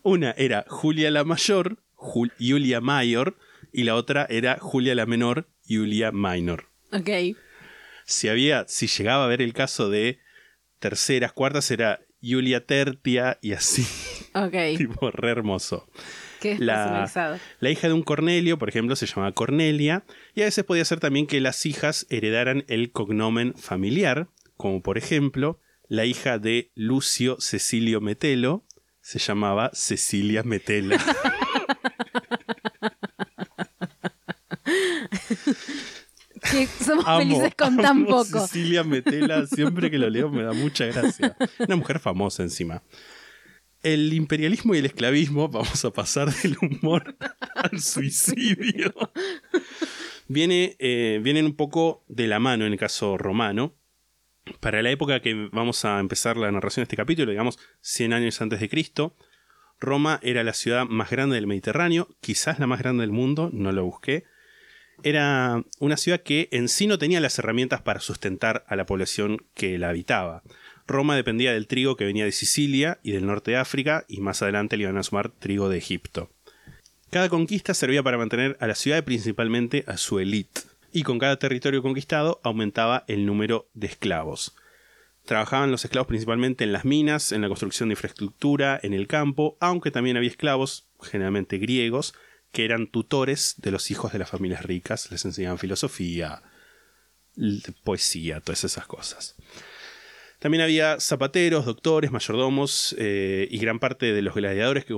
[0.04, 3.38] Una era Julia la mayor, Jul- Julia Mayor,
[3.72, 6.70] y la otra era Julia la menor, Julia Minor.
[6.92, 7.10] Ok.
[8.06, 10.20] Si había, si llegaba a ver el caso de
[10.80, 13.86] terceras, cuartas, era Julia Tertia y así,
[14.36, 14.54] Ok.
[14.78, 15.88] tipo re hermoso.
[16.44, 20.04] Qué la, la hija de un Cornelio, por ejemplo, se llamaba Cornelia,
[20.36, 24.28] y a veces podía ser también que las hijas heredaran el cognomen familiar,
[24.58, 28.66] como por ejemplo, la hija de Lucio Cecilio Metelo
[29.00, 30.98] se llamaba Cecilia Metela.
[36.52, 38.42] Que somos Amo, felices con tan poco.
[38.42, 41.38] Cecilia Metela, siempre que lo leo me da mucha gracia.
[41.58, 42.84] Una mujer famosa encima.
[43.84, 47.16] El imperialismo y el esclavismo, vamos a pasar del humor
[47.56, 48.94] al suicidio.
[50.28, 53.76] Viene, eh, vienen un poco de la mano en el caso romano.
[54.60, 58.42] Para la época que vamos a empezar la narración de este capítulo, digamos 100 años
[58.42, 59.16] antes de Cristo,
[59.80, 63.72] Roma era la ciudad más grande del Mediterráneo, quizás la más grande del mundo, no
[63.74, 64.24] lo busqué.
[65.04, 69.46] Era una ciudad que en sí no tenía las herramientas para sustentar a la población
[69.54, 70.44] que la habitaba.
[70.88, 74.42] Roma dependía del trigo que venía de Sicilia y del norte de África, y más
[74.42, 76.30] adelante le iban a sumar trigo de Egipto.
[77.10, 81.20] Cada conquista servía para mantener a la ciudad y principalmente a su élite, y con
[81.20, 84.56] cada territorio conquistado aumentaba el número de esclavos.
[85.26, 89.58] Trabajaban los esclavos principalmente en las minas, en la construcción de infraestructura, en el campo,
[89.62, 92.14] aunque también había esclavos, generalmente griegos,
[92.52, 96.44] que eran tutores de los hijos de las familias ricas, les enseñaban filosofía,
[97.84, 99.36] poesía, todas esas cosas.
[100.44, 104.94] También había zapateros, doctores, mayordomos eh, y gran parte de los gladiadores que,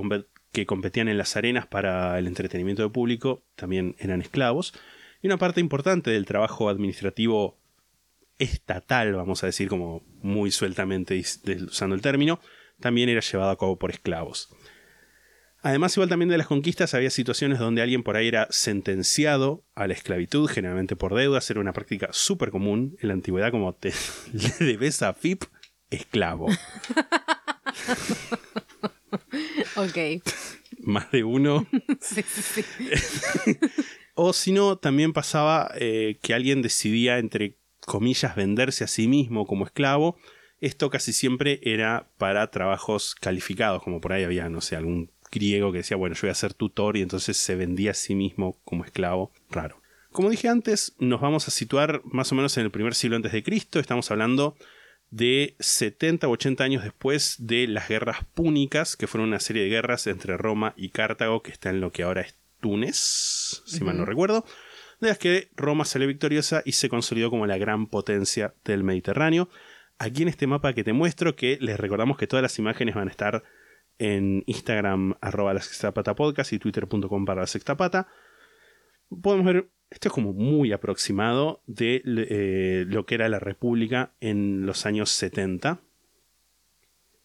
[0.50, 4.74] que competían en las arenas para el entretenimiento del público también eran esclavos.
[5.22, 7.60] Y una parte importante del trabajo administrativo
[8.38, 12.40] estatal, vamos a decir como muy sueltamente usando el término,
[12.80, 14.52] también era llevado a cabo por esclavos.
[15.66, 19.88] Además, igual también de las conquistas, había situaciones donde alguien por ahí era sentenciado a
[19.88, 23.92] la esclavitud, generalmente por deudas, era una práctica súper común en la antigüedad, como te
[24.32, 25.42] le debes a FIP,
[25.90, 26.46] esclavo.
[29.74, 30.22] Ok.
[30.84, 31.66] Más de uno.
[32.00, 33.58] Sí, sí, sí.
[34.14, 39.46] O si no, también pasaba eh, que alguien decidía, entre comillas, venderse a sí mismo
[39.46, 40.16] como esclavo.
[40.60, 45.72] Esto casi siempre era para trabajos calificados, como por ahí había, no sé, algún griego
[45.72, 48.58] que decía, bueno, yo voy a ser tutor y entonces se vendía a sí mismo
[48.64, 49.32] como esclavo.
[49.50, 49.80] Raro.
[50.12, 53.32] Como dije antes, nos vamos a situar más o menos en el primer siglo antes
[53.32, 53.78] de Cristo.
[53.78, 54.56] Estamos hablando
[55.10, 59.68] de 70 o 80 años después de las guerras púnicas, que fueron una serie de
[59.68, 62.96] guerras entre Roma y Cartago, que está en lo que ahora es Túnez,
[63.66, 64.44] si mal no recuerdo,
[65.00, 69.48] de las que Roma salió victoriosa y se consolidó como la gran potencia del Mediterráneo.
[69.98, 73.08] Aquí en este mapa que te muestro, que les recordamos que todas las imágenes van
[73.08, 73.44] a estar
[73.98, 78.08] en Instagram arroba la sextapata podcast y twitter.com para la sextapata,
[79.22, 84.66] podemos ver, esto es como muy aproximado de eh, lo que era la República en
[84.66, 85.80] los años 70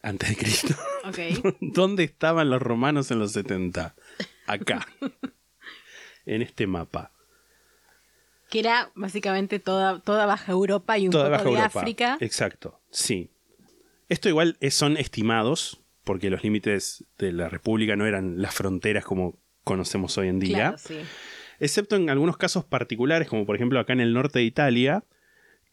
[0.02, 0.74] antes de Cristo.
[1.04, 1.18] Ok.
[1.60, 3.96] ¿Dónde estaban los romanos en los 70?
[4.46, 4.86] Acá.
[6.26, 7.10] en este mapa.
[8.48, 11.80] Que era básicamente toda, toda Baja Europa y un Toda poco Baja de Europa.
[11.80, 12.16] África.
[12.20, 13.30] Exacto, sí.
[14.08, 19.04] Esto igual es- son estimados, porque los límites de la República no eran las fronteras
[19.04, 20.74] como conocemos hoy en día.
[20.74, 21.00] Claro, sí.
[21.60, 25.04] excepto en algunos casos particulares, como por ejemplo acá en el norte de Italia,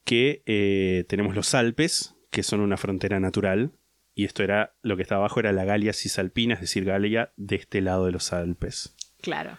[0.03, 3.71] que eh, tenemos los Alpes, que son una frontera natural,
[4.15, 7.55] y esto era, lo que estaba abajo era la Galia Cisalpina, es decir, Galia de
[7.55, 8.95] este lado de los Alpes.
[9.21, 9.57] Claro.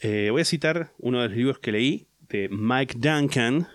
[0.00, 3.68] Eh, voy a citar uno de los libros que leí de Mike Duncan,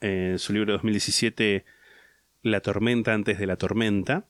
[0.00, 1.64] en su libro de 2017,
[2.42, 4.26] La tormenta antes de la tormenta.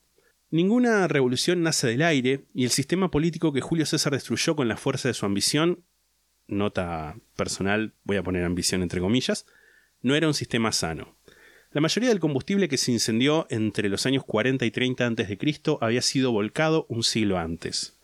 [0.53, 4.77] Ninguna revolución nace del aire y el sistema político que Julio César destruyó con la
[4.77, 5.85] fuerza de su ambición,
[6.49, 9.47] nota personal, voy a poner ambición entre comillas,
[10.03, 11.17] no era un sistema sano.
[11.71, 15.39] La mayoría del combustible que se incendió entre los años 40 y 30 a.C.
[15.81, 18.01] había sido volcado un siglo antes.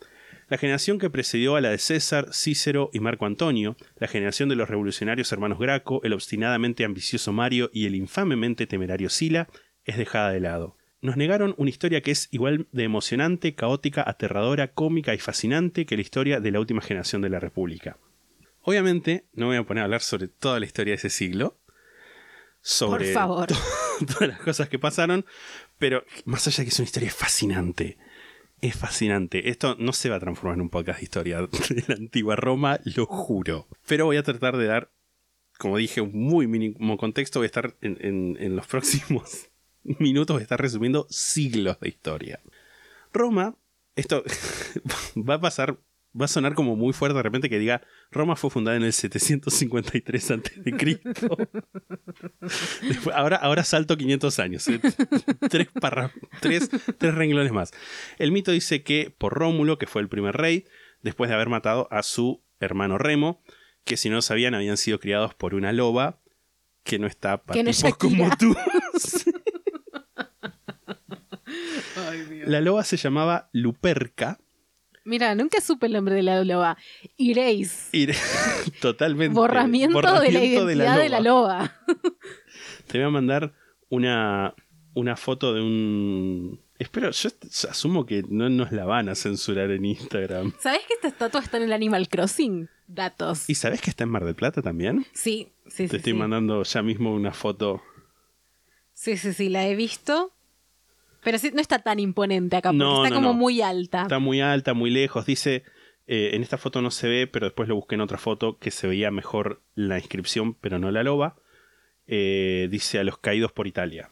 [0.49, 4.55] La generación que precedió a la de César, Cícero y Marco Antonio, la generación de
[4.55, 9.49] los revolucionarios hermanos Graco, el obstinadamente ambicioso Mario y el infamemente temerario Sila,
[9.85, 10.76] es dejada de lado.
[11.03, 15.97] Nos negaron una historia que es igual de emocionante, caótica, aterradora, cómica y fascinante que
[15.97, 17.99] la historia de la última generación de la República.
[18.63, 21.59] Obviamente, no me voy a poner a hablar sobre toda la historia de ese siglo,
[22.61, 23.49] sobre Por favor.
[24.07, 25.25] todas las cosas que pasaron,
[25.79, 27.99] pero más allá de que es una historia fascinante,
[28.61, 29.51] es fascinante.
[29.51, 32.81] Esto no se va a transformar en un podcast de historia de la antigua Roma,
[32.85, 33.69] lo juro.
[33.87, 34.91] Pero voy a tratar de dar,
[35.59, 37.39] como dije, un muy mínimo contexto.
[37.39, 39.49] Voy a estar en, en- en los próximos
[39.99, 42.41] minutos, estar resumiendo siglos de historia.
[43.13, 43.57] Roma,
[43.95, 44.23] esto
[45.17, 45.79] va a pasar,
[46.19, 48.93] va a sonar como muy fuerte de repente que diga Roma fue fundada en el
[48.93, 51.01] 753 a.C.
[53.15, 54.69] Ahora, ahora salto 500 años.
[54.69, 54.81] ¿eh?
[55.51, 56.69] tres, parra- tres,
[56.99, 57.73] tres renglones más.
[58.19, 60.67] El mito dice que por Rómulo, que fue el primer rey,
[61.03, 63.43] después de haber matado a su hermano Remo,
[63.85, 66.21] que si no lo sabían habían sido criados por una loba
[66.83, 68.29] que no está para Que no es tipos como
[72.47, 74.39] La loba se llamaba Luperca.
[75.05, 76.77] Mira, nunca supe el nombre de la loba.
[77.17, 77.91] Iréis.
[77.93, 78.09] Y
[78.81, 79.35] totalmente.
[79.35, 81.73] Borramiento, de la identidad de la loba.
[82.89, 83.55] Te voy a mandar
[83.89, 84.55] una,
[84.95, 86.61] una foto de un.
[86.79, 87.31] Espero, yo
[87.71, 90.53] asumo que no nos la van a censurar en Instagram.
[90.59, 92.69] ¿Sabes que esta estatua está en el Animal Crossing?
[92.89, 93.49] Datos.
[93.49, 95.07] ¿Y sabes que está en Mar del Plata también?
[95.15, 95.97] Sí, sí, Te sí.
[95.97, 96.19] estoy sí.
[96.19, 97.81] mandando ya mismo una foto.
[98.93, 100.33] Sí, sí, sí, la he visto.
[101.27, 103.35] Pero sí, no está tan imponente acá, porque No, está no, como no.
[103.35, 104.03] muy alta.
[104.03, 105.27] Está muy alta, muy lejos.
[105.27, 105.65] Dice,
[106.07, 108.71] eh, en esta foto no se ve, pero después lo busqué en otra foto que
[108.71, 111.35] se veía mejor la inscripción, pero no la loba.
[112.07, 114.11] Eh, dice a los caídos por Italia.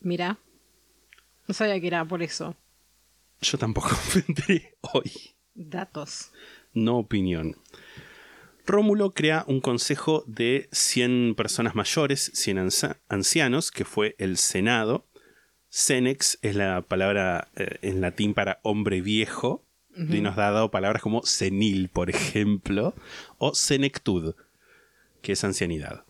[0.00, 0.38] Mira.
[1.46, 2.56] No sabía que era por eso.
[3.42, 5.12] Yo tampoco me enteré hoy.
[5.54, 6.32] Datos.
[6.72, 7.56] No opinión.
[8.64, 15.06] Rómulo crea un consejo de 100 personas mayores, 100 anza- ancianos, que fue el Senado.
[15.74, 19.64] Senex es la palabra eh, en latín para hombre viejo,
[19.96, 22.94] y nos ha dado palabras como senil, por ejemplo,
[23.38, 24.34] o senectud,
[25.22, 26.04] que es ancianidad.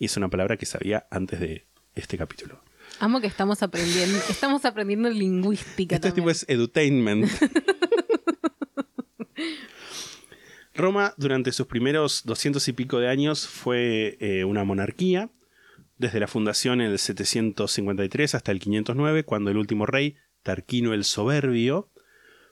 [0.00, 2.60] Y es una palabra que sabía antes de este capítulo.
[2.98, 5.94] Amo que estamos aprendiendo, estamos aprendiendo lingüística.
[5.94, 7.30] Este tipo es edutainment.
[10.74, 15.30] Roma durante sus primeros doscientos y pico de años fue eh, una monarquía,
[15.98, 21.04] desde la fundación en el 753 hasta el 509, cuando el último rey, Tarquino el
[21.04, 21.90] Soberbio,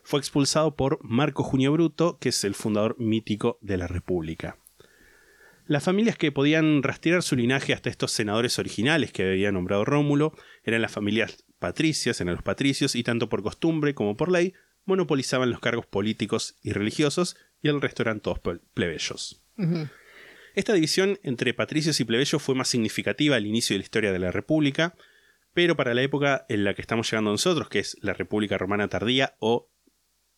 [0.02, 4.58] fue expulsado por Marco Junio Bruto, que es el fundador mítico de la República.
[5.66, 10.32] Las familias que podían rastrear su linaje hasta estos senadores originales que había nombrado Rómulo
[10.62, 14.54] eran las familias patricias, eran los patricios, y tanto por costumbre como por ley
[14.84, 19.42] monopolizaban los cargos políticos y religiosos, y el resto eran todos ple- plebeyos.
[20.56, 24.18] Esta división entre patricios y plebeyos fue más significativa al inicio de la historia de
[24.18, 24.94] la República,
[25.52, 28.88] pero para la época en la que estamos llegando nosotros, que es la República Romana
[28.88, 29.68] Tardía o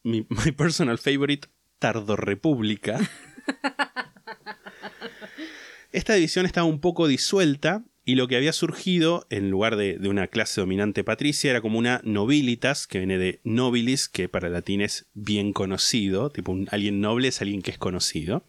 [0.02, 1.46] mi my personal favorite,
[1.78, 2.98] Tardorrepública,
[5.92, 10.09] esta división estaba un poco disuelta y lo que había surgido en lugar de, de
[10.09, 14.81] una clase dominante patricia era como una nobilitas, que viene de nobilis, que para latín
[14.81, 18.44] es bien conocido, tipo un, alguien noble es alguien que es conocido,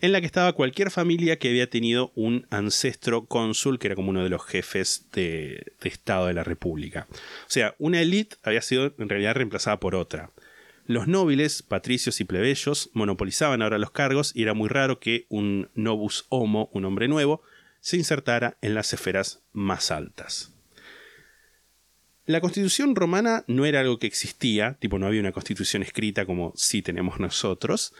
[0.00, 4.10] en la que estaba cualquier familia que había tenido un ancestro cónsul, que era como
[4.10, 7.06] uno de los jefes de, Estado de la República.
[7.10, 10.30] O sea, una élite había sido en realidad reemplazada por otra.
[10.86, 15.68] Los nobles, patricios y plebeyos monopolizaban ahora los cargos y era muy raro que un
[15.74, 17.42] novus homo, un hombre nuevo,
[17.80, 20.52] se insertara en las esferas más altas.
[22.26, 26.52] La constitución romana no era algo que existía, tipo no había una constitución escrita como
[26.54, 27.92] sí tenemos nosotros.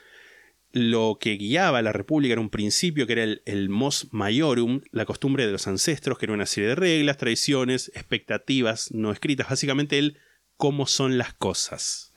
[0.72, 4.82] Lo que guiaba a la república era un principio que era el, el mos maiorum,
[4.92, 9.48] la costumbre de los ancestros, que era una serie de reglas, tradiciones, expectativas no escritas,
[9.50, 10.18] básicamente el
[10.56, 12.12] cómo son las cosas.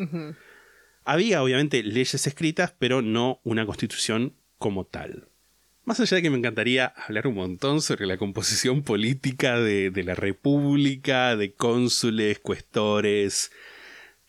[1.06, 5.30] Había obviamente leyes escritas, pero no una constitución como tal.
[5.86, 10.04] Más allá de que me encantaría hablar un montón sobre la composición política de, de
[10.04, 13.52] la República, de cónsules, cuestores,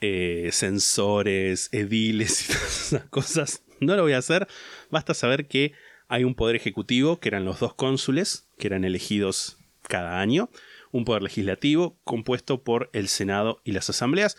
[0.00, 4.46] eh, censores, ediles y todas esas cosas, no lo voy a hacer.
[4.90, 5.72] Basta saber que
[6.08, 9.58] hay un poder ejecutivo, que eran los dos cónsules, que eran elegidos
[9.88, 10.50] cada año,
[10.92, 14.36] un poder legislativo compuesto por el Senado y las asambleas.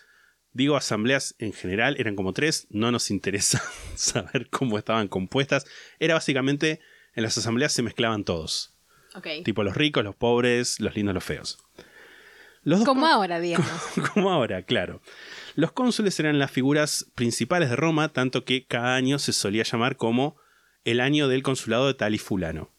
[0.54, 3.62] Digo asambleas en general, eran como tres, no nos interesa
[3.96, 5.66] saber cómo estaban compuestas.
[6.00, 6.80] Era básicamente,
[7.14, 8.78] en las asambleas se mezclaban todos.
[9.16, 9.28] Ok.
[9.44, 11.58] Tipo los ricos, los pobres, los lindos, los feos.
[12.66, 13.72] Los dos Como ahora, digamos.
[14.14, 15.02] como ahora, claro.
[15.56, 19.96] Los cónsules eran las figuras principales de Roma, tanto que cada año se solía llamar
[19.96, 20.36] como
[20.84, 22.72] el año del consulado de tal y fulano.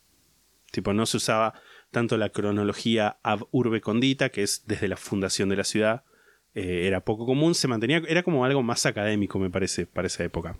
[0.72, 1.54] Tipo, no se usaba
[1.90, 6.04] tanto la cronología ab urbe condita, que es desde la fundación de la ciudad,
[6.54, 10.24] eh, era poco común, se mantenía, era como algo más académico, me parece, para esa
[10.24, 10.58] época.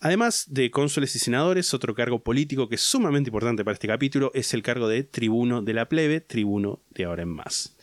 [0.00, 4.30] Además de cónsules y senadores, otro cargo político que es sumamente importante para este capítulo
[4.34, 7.76] es el cargo de tribuno de la plebe, tribuno de ahora en más.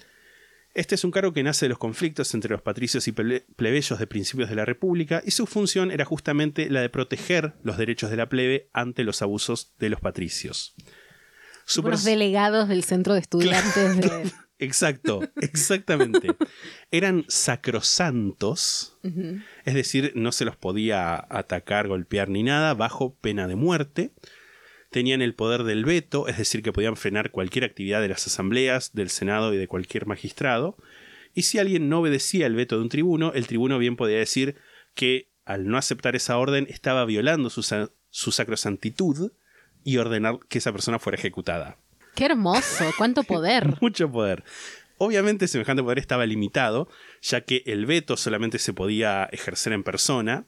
[0.74, 4.00] Este es un cargo que nace de los conflictos entre los patricios y ple- plebeyos
[4.00, 8.10] de principios de la República y su función era justamente la de proteger los derechos
[8.10, 10.74] de la plebe ante los abusos de los patricios.
[11.66, 14.32] Su Unos delegados del centro de estudiantes de.
[14.60, 16.28] Exacto, exactamente.
[16.92, 18.98] Eran sacrosantos,
[19.66, 24.12] es decir, no se los podía atacar, golpear ni nada, bajo pena de muerte.
[24.92, 28.94] Tenían el poder del veto, es decir, que podían frenar cualquier actividad de las asambleas,
[28.94, 30.78] del Senado y de cualquier magistrado.
[31.34, 34.58] Y si alguien no obedecía el veto de un tribuno, el tribuno bien podía decir
[34.94, 37.64] que al no aceptar esa orden estaba violando su,
[38.10, 39.32] su sacrosantitud
[39.84, 41.78] y ordenar que esa persona fuera ejecutada.
[42.16, 42.86] ¡Qué hermoso!
[42.98, 43.78] ¡Cuánto poder!
[43.82, 44.44] Mucho poder.
[45.04, 46.88] Obviamente semejante poder estaba limitado,
[47.24, 50.45] ya que el veto solamente se podía ejercer en persona.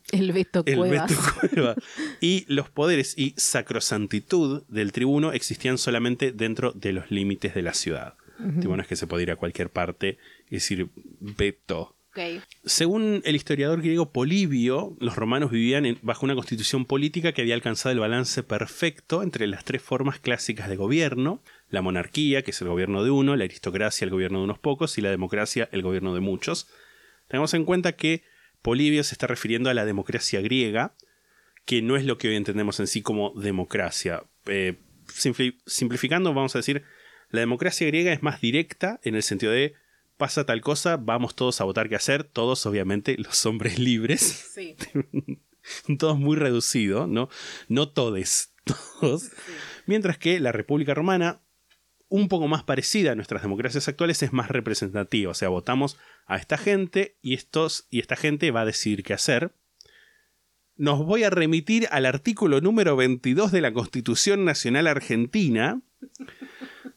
[0.66, 1.16] El veto
[1.51, 1.76] Cueva.
[2.22, 7.74] Y los poderes y sacrosantitud del tribuno existían solamente dentro de los límites de la
[7.74, 8.14] ciudad.
[8.60, 10.18] Tipo, no es que se podía ir a cualquier parte
[10.49, 10.89] y decir
[11.20, 11.95] veto.
[12.12, 12.43] Ok.
[12.66, 17.56] Según el historiador griego Polibio, los romanos vivían en- bajo una constitución política que había
[17.56, 21.41] alcanzado el balance perfecto entre las tres formas clásicas de gobierno,
[21.74, 24.97] la monarquía, que es el gobierno de uno, la aristocracia, el gobierno de unos pocos,
[24.97, 26.67] y la democracia, el gobierno de muchos.
[27.28, 28.24] Tengamos en cuenta que
[28.61, 30.95] Polibio se está refiriendo a la democracia griega,
[31.65, 34.24] que no es lo que hoy entendemos en sí como democracia.
[34.45, 34.76] Eh,
[35.07, 36.84] simpli- simplificando, vamos a decir,
[37.32, 39.74] la democracia griega es más directa en el sentido de
[40.17, 44.21] pasa tal cosa, vamos todos a votar qué hacer, todos obviamente los hombres libres,
[44.53, 44.76] Sí.
[45.97, 47.30] todos muy reducido, ¿no?
[47.67, 48.53] No todes,
[48.99, 49.32] todos.
[49.88, 51.41] Mientras que la República Romana,
[52.16, 55.32] un poco más parecida a nuestras democracias actuales, es más representativa.
[55.32, 55.97] O sea, votamos
[56.28, 59.55] a esta gente y, estos, y esta gente va a decidir qué hacer.
[60.76, 65.82] Nos voy a remitir al artículo número 22 de la Constitución Nacional Argentina,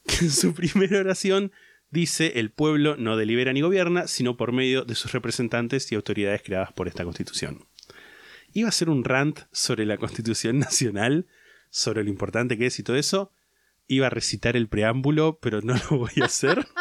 [0.06, 1.50] que en su primera oración
[1.88, 6.42] dice el pueblo no delibera ni gobierna, sino por medio de sus representantes y autoridades
[6.42, 7.64] creadas por esta Constitución.
[8.52, 11.26] Iba a ser un rant sobre la Constitución Nacional,
[11.70, 13.32] sobre lo importante que es y todo eso.
[13.88, 16.66] Iba a recitar el preámbulo, pero no lo voy a hacer.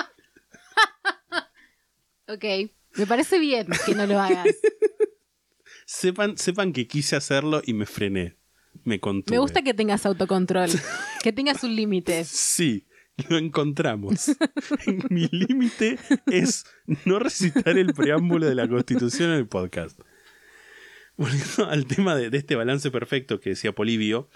[2.28, 2.44] Ok.
[2.96, 4.48] Me parece bien que no lo hagas.
[5.86, 8.38] sepan, sepan que quise hacerlo y me frené.
[8.84, 9.36] Me contuve.
[9.36, 10.70] Me gusta que tengas autocontrol.
[11.24, 12.24] Que tengas un límite.
[12.24, 12.88] Sí,
[13.30, 14.32] lo encontramos.
[15.10, 15.98] Mi límite
[16.28, 16.66] es
[17.06, 20.00] no recitar el preámbulo de la Constitución en el podcast.
[21.18, 24.30] Volviendo al tema de, de este balance perfecto que decía Polibio,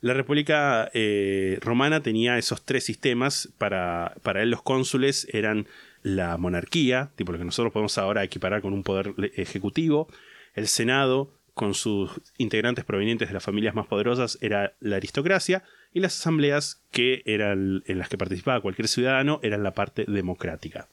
[0.00, 3.48] la República eh, Romana tenía esos tres sistemas.
[3.58, 5.66] Para, para él los cónsules eran
[6.02, 10.08] la monarquía, tipo lo que nosotros podemos ahora equiparar con un poder ejecutivo,
[10.54, 16.00] el Senado, con sus integrantes provenientes de las familias más poderosas, era la aristocracia, y
[16.00, 20.88] las asambleas, que eran en las que participaba cualquier ciudadano, eran la parte democrática.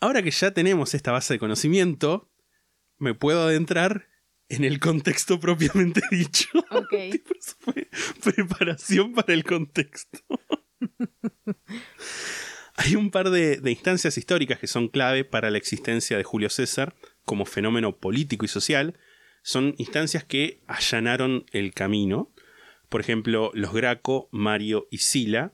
[0.00, 2.28] Ahora que ya tenemos esta base de conocimiento,
[2.98, 4.08] me puedo adentrar
[4.48, 6.48] en el contexto propiamente dicho.
[6.70, 6.90] Ok.
[7.12, 7.88] Tipo, eso fue
[8.32, 10.18] preparación para el contexto.
[12.76, 16.48] Hay un par de, de instancias históricas que son clave para la existencia de Julio
[16.48, 16.94] César
[17.24, 18.98] como fenómeno político y social.
[19.42, 22.32] Son instancias que allanaron el camino.
[22.88, 25.52] Por ejemplo, los Graco, Mario y Sila.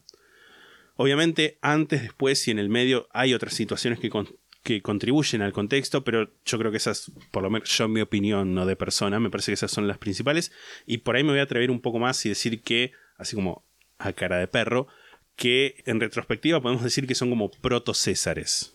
[0.96, 5.52] Obviamente, antes, después y en el medio hay otras situaciones que, con- que contribuyen al
[5.52, 8.76] contexto, pero yo creo que esas, por lo menos yo en mi opinión, no de
[8.76, 10.52] persona, me parece que esas son las principales.
[10.86, 13.62] Y por ahí me voy a atrever un poco más y decir que, así como
[13.98, 14.88] a cara de perro,
[15.36, 18.72] que en retrospectiva podemos decir que son como proto-césares.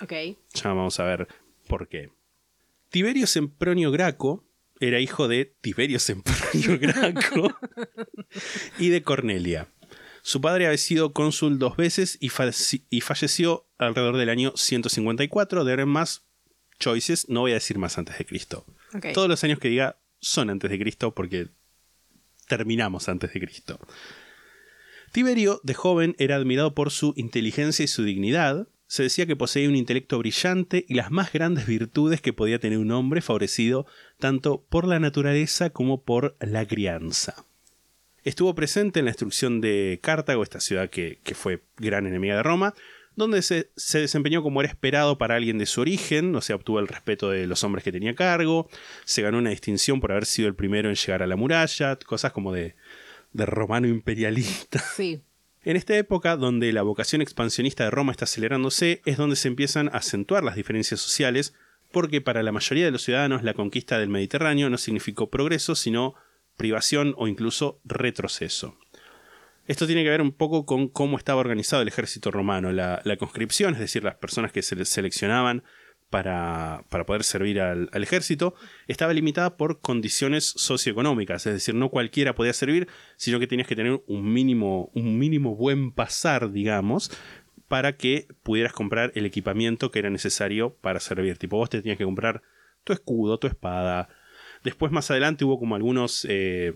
[0.00, 0.12] Ok.
[0.54, 1.26] Ya vamos a ver
[1.66, 2.10] por qué.
[2.88, 4.44] Tiberio Sempronio Graco
[4.78, 7.58] era hijo de Tiberio Sempronio Graco
[8.78, 9.68] y de Cornelia.
[10.22, 15.64] Su padre había sido cónsul dos veces y, falleció alrededor del año 154.
[15.64, 16.24] De más
[16.78, 18.64] choices, no voy a decir más antes de Cristo.
[19.14, 21.48] Todos los años que diga son antes de Cristo porque
[22.46, 23.80] terminamos antes de Cristo.
[25.10, 28.68] Tiberio, de joven, era admirado por su inteligencia y su dignidad.
[28.86, 32.78] Se decía que poseía un intelecto brillante y las más grandes virtudes que podía tener
[32.78, 33.86] un hombre favorecido
[34.18, 37.44] tanto por la naturaleza como por la crianza.
[38.24, 42.42] Estuvo presente en la destrucción de Cartago, esta ciudad que, que fue gran enemiga de
[42.42, 42.74] Roma,
[43.16, 46.80] donde se, se desempeñó como era esperado para alguien de su origen, o sea, obtuvo
[46.80, 48.68] el respeto de los hombres que tenía cargo,
[49.04, 52.32] se ganó una distinción por haber sido el primero en llegar a la muralla, cosas
[52.32, 52.74] como de,
[53.32, 54.82] de romano imperialista.
[54.96, 55.22] Sí.
[55.64, 59.88] En esta época, donde la vocación expansionista de Roma está acelerándose, es donde se empiezan
[59.88, 61.54] a acentuar las diferencias sociales,
[61.92, 66.16] porque para la mayoría de los ciudadanos la conquista del Mediterráneo no significó progreso, sino
[66.62, 68.78] privación o incluso retroceso.
[69.66, 72.70] Esto tiene que ver un poco con cómo estaba organizado el ejército romano.
[72.70, 75.64] La, conscripción, es decir, las personas que se seleccionaban
[76.08, 78.54] para, para poder servir al, al ejército,
[78.86, 81.46] estaba limitada por condiciones socioeconómicas.
[81.46, 82.86] Es decir, no cualquiera podía servir,
[83.16, 87.10] sino que tenías que tener un mínimo, un mínimo buen pasar, digamos,
[87.66, 91.38] para que pudieras comprar el equipamiento que era necesario para servir.
[91.38, 92.42] Tipo, vos te tenías que comprar
[92.84, 94.08] tu escudo, tu espada.
[94.64, 96.74] Después, más adelante, hubo como algunos eh,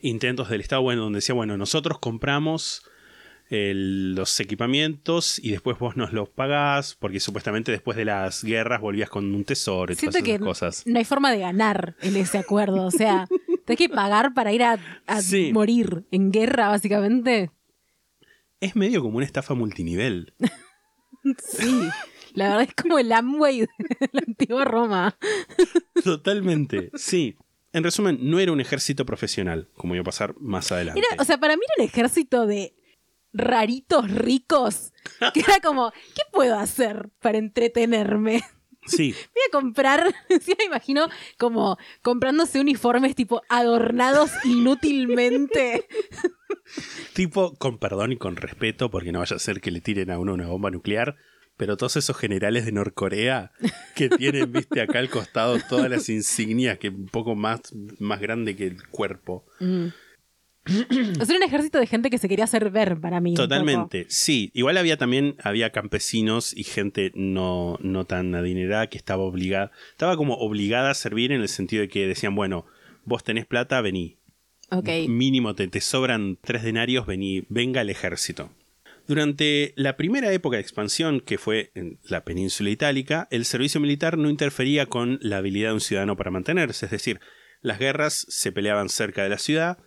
[0.00, 2.82] intentos del Estado, bueno, donde decía, bueno, nosotros compramos
[3.50, 8.80] el- los equipamientos y después vos nos los pagás, porque supuestamente después de las guerras
[8.80, 10.82] volvías con un tesoro y Siento todas que esas cosas.
[10.86, 12.84] no hay forma de ganar en ese acuerdo.
[12.84, 13.26] O sea,
[13.64, 15.50] tenés que pagar para ir a, a Sí.
[15.52, 17.50] morir en guerra, básicamente.
[18.60, 20.34] Es medio como una estafa multinivel.
[21.38, 21.88] Sí.
[22.38, 23.68] La verdad es como el Amway de
[24.12, 25.18] la antigua Roma.
[26.04, 27.36] Totalmente, sí.
[27.72, 31.00] En resumen, no era un ejército profesional, como iba a pasar más adelante.
[31.00, 32.76] Era, o sea, para mí era un ejército de
[33.32, 34.92] raritos ricos.
[35.34, 38.44] Que era como, ¿qué puedo hacer para entretenerme?
[38.86, 41.08] sí, Voy a comprar, sí me imagino
[41.38, 45.88] como comprándose uniformes tipo adornados inútilmente.
[47.14, 50.20] tipo, con perdón y con respeto, porque no vaya a ser que le tiren a
[50.20, 51.16] uno una bomba nuclear,
[51.58, 53.50] pero todos esos generales de Norcorea
[53.94, 57.60] que tienen, viste, acá al costado todas las insignias, que un poco más,
[57.98, 59.44] más grande que el cuerpo.
[60.68, 63.32] O sea, era un ejército de gente que se quería hacer ver para mí.
[63.32, 64.50] Totalmente, sí.
[64.52, 70.18] Igual había también, había campesinos y gente no, no tan adinerada que estaba obligada, estaba
[70.18, 72.66] como obligada a servir en el sentido de que decían, bueno,
[73.06, 74.18] vos tenés plata, vení.
[75.08, 78.50] Mínimo te, te sobran tres denarios, vení, venga el ejército.
[79.08, 84.18] Durante la primera época de expansión, que fue en la península itálica, el servicio militar
[84.18, 87.18] no interfería con la habilidad de un ciudadano para mantenerse, es decir,
[87.62, 89.78] las guerras se peleaban cerca de la ciudad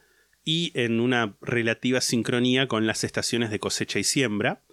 [0.44, 4.64] y en una relativa sincronía con las estaciones de cosecha y siembra,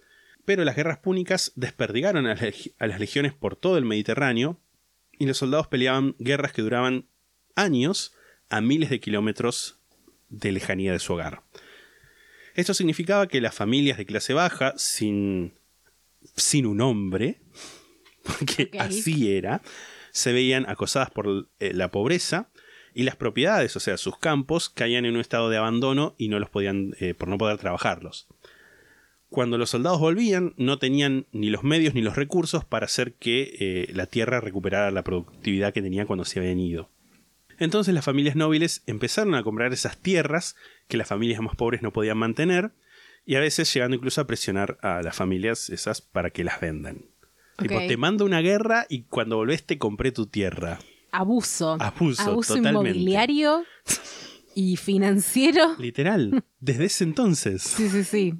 [0.45, 4.59] pero las guerras púnicas desperdigaron a las, legiones por todo el Mediterráneo
[5.19, 7.05] y los soldados peleaban guerras que duraban
[7.55, 8.15] años
[8.49, 9.79] a miles de kilómetros
[10.29, 11.43] de lejanía de su hogar.
[12.59, 15.53] Esto significaba que las familias de clase baja, sin,
[16.35, 17.39] sin un hombre,
[18.23, 19.61] porque así era,
[20.11, 22.49] se veían acosadas por eh, la pobreza
[22.93, 26.37] y las propiedades, o sea, sus campos, caían en un estado de abandono y no
[26.37, 28.27] los podían, eh, por no poder trabajarlos.
[29.29, 33.55] Cuando los soldados volvían, no tenían ni los medios ni los recursos para hacer que
[33.57, 36.89] eh, la tierra recuperara la productividad que tenía cuando se habían ido.
[37.57, 40.57] Entonces las familias nobles empezaron a comprar esas tierras
[40.89, 42.73] que las familias más pobres no podían mantener
[43.25, 47.05] y a veces llegando incluso a presionar a las familias esas para que las vendan.
[47.57, 50.79] Tipo, te mando una guerra y cuando volvés te compré tu tierra.
[51.11, 51.77] Abuso.
[51.79, 52.89] Abuso, Abuso totalmente.
[52.91, 53.63] inmobiliario
[54.55, 55.75] y financiero.
[55.77, 57.61] Literal, desde ese entonces.
[57.61, 58.33] Sí, sí, sí.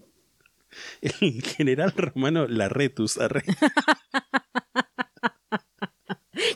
[1.01, 3.17] El general romano Larretus.
[3.17, 3.43] arre-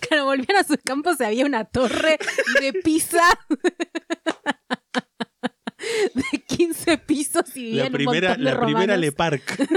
[0.08, 2.18] Cuando volvían a sus campos había una torre
[2.62, 3.22] de pizza
[6.14, 8.98] de 15 pisos y La vivían primera, de la primera.
[8.98, 9.58] Le Parc.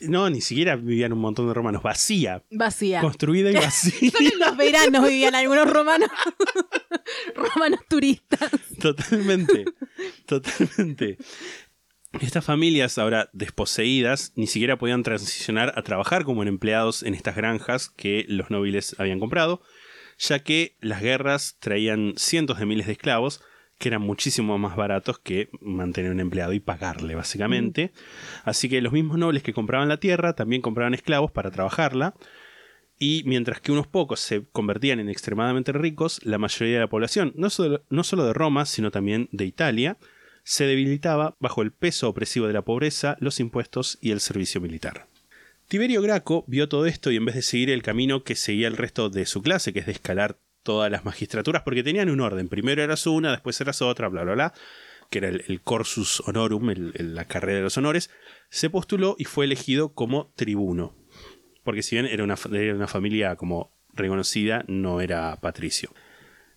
[0.00, 1.82] No, ni siquiera vivían un montón de romanos.
[1.82, 2.42] Vacía.
[2.50, 3.00] Vacía.
[3.00, 4.10] Construida y vacía.
[4.10, 6.10] Solo en los veranos vivían algunos romanos.
[7.34, 8.50] romanos turistas.
[8.80, 9.64] Totalmente.
[10.26, 11.18] Totalmente.
[12.20, 17.88] Estas familias ahora desposeídas ni siquiera podían transicionar a trabajar como empleados en estas granjas
[17.90, 19.60] que los nobles habían comprado,
[20.18, 23.42] ya que las guerras traían cientos de miles de esclavos
[23.78, 27.92] que eran muchísimo más baratos que mantener un empleado y pagarle, básicamente.
[28.44, 32.14] Así que los mismos nobles que compraban la tierra también compraban esclavos para trabajarla.
[32.98, 37.34] Y mientras que unos pocos se convertían en extremadamente ricos, la mayoría de la población,
[37.36, 39.98] no solo, no solo de Roma, sino también de Italia,
[40.44, 45.08] se debilitaba bajo el peso opresivo de la pobreza, los impuestos y el servicio militar.
[45.68, 48.76] Tiberio Graco vio todo esto y en vez de seguir el camino que seguía el
[48.76, 52.48] resto de su clase, que es de escalar todas las magistraturas, porque tenían un orden,
[52.48, 54.54] primero eras una, después eras otra, bla, bla, bla,
[55.10, 58.10] que era el, el Corsus Honorum, la carrera de los honores,
[58.48, 60.96] se postuló y fue elegido como tribuno,
[61.64, 65.92] porque si bien era una, era una familia como reconocida, no era patricio.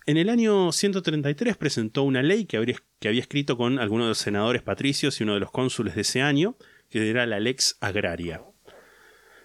[0.05, 4.09] En el año 133 presentó una ley que habría- que había escrito con algunos de
[4.09, 6.57] los senadores patricios y uno de los cónsules de ese año,
[6.89, 8.41] que era la Lex Agraria.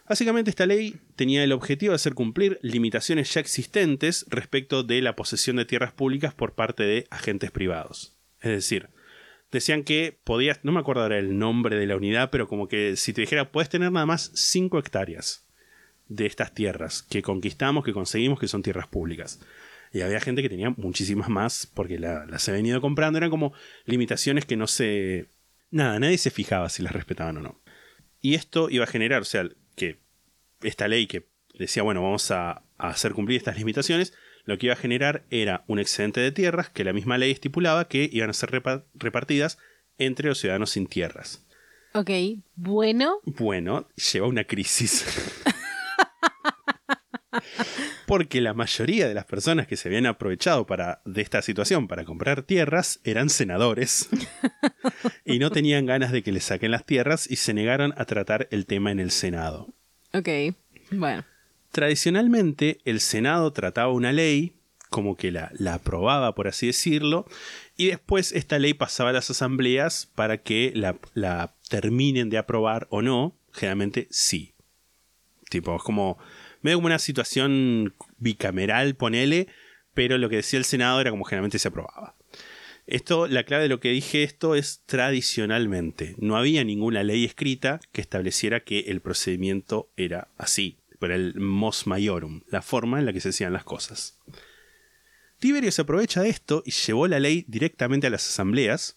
[0.06, 5.16] Básicamente esta ley tenía el objetivo de hacer cumplir limitaciones ya existentes respecto de la
[5.16, 8.14] posesión de tierras públicas por parte de agentes privados.
[8.42, 8.90] Es decir,
[9.50, 12.96] decían que podías, no me acuerdo ahora el nombre de la unidad, pero como que
[12.96, 15.46] si te dijera, puedes tener nada más 5 hectáreas
[16.08, 19.40] de estas tierras que conquistamos, que conseguimos, que son tierras públicas.
[19.90, 23.16] Y había gente que tenía muchísimas más porque la- las he venido comprando.
[23.16, 23.54] Eran como
[23.86, 25.28] limitaciones que no se...
[25.70, 27.60] Nada, nadie se fijaba si las respetaban o no.
[28.20, 29.98] Y esto iba a generar, o sea, que
[30.62, 31.26] esta ley que
[31.58, 34.12] decía, bueno, vamos a, a hacer cumplir estas limitaciones,
[34.44, 37.88] lo que iba a generar era un excedente de tierras que la misma ley estipulaba
[37.88, 39.58] que iban a ser repa- repartidas
[39.98, 41.46] entre los ciudadanos sin tierras.
[41.94, 42.10] Ok,
[42.56, 43.20] bueno.
[43.24, 45.04] Bueno, lleva una crisis.
[48.06, 52.04] Porque la mayoría de las personas que se habían aprovechado para, de esta situación para
[52.04, 54.08] comprar tierras eran senadores
[55.24, 58.48] y no tenían ganas de que les saquen las tierras y se negaron a tratar
[58.50, 59.72] el tema en el Senado.
[60.12, 60.28] Ok,
[60.90, 61.24] bueno.
[61.72, 64.52] Tradicionalmente el Senado trataba una ley,
[64.90, 67.26] como que la, la aprobaba, por así decirlo,
[67.76, 72.86] y después esta ley pasaba a las asambleas para que la, la terminen de aprobar
[72.90, 74.54] o no, generalmente sí.
[75.50, 76.18] Tipo, es como
[76.64, 79.48] medio como una situación bicameral, ponele,
[79.92, 82.16] pero lo que decía el Senado era como generalmente se aprobaba.
[82.86, 86.14] Esto, la clave de lo que dije esto es tradicionalmente.
[86.18, 90.78] No había ninguna ley escrita que estableciera que el procedimiento era así.
[90.98, 94.18] Pero el mos maiorum, la forma en la que se hacían las cosas.
[95.40, 98.96] Tiberio se aprovecha de esto y llevó la ley directamente a las asambleas.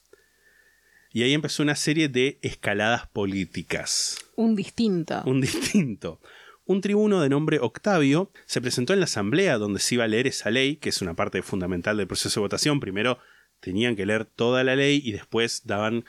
[1.12, 5.22] Y ahí empezó una serie de escaladas políticas Un distinto.
[5.26, 6.22] un distinto.
[6.68, 10.28] Un tribuno de nombre Octavio se presentó en la asamblea donde se iba a leer
[10.28, 12.82] esa ley, que es una parte fundamental del proceso de votación.
[12.82, 13.20] Primero
[13.62, 16.04] tenían que leer toda la ley y después daban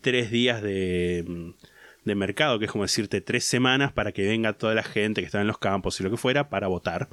[0.00, 4.74] tres días de, mm, mercado, que es como decirte tres semanas para que venga toda
[4.74, 7.10] la gente que está en los campos y lo que fuera para votar.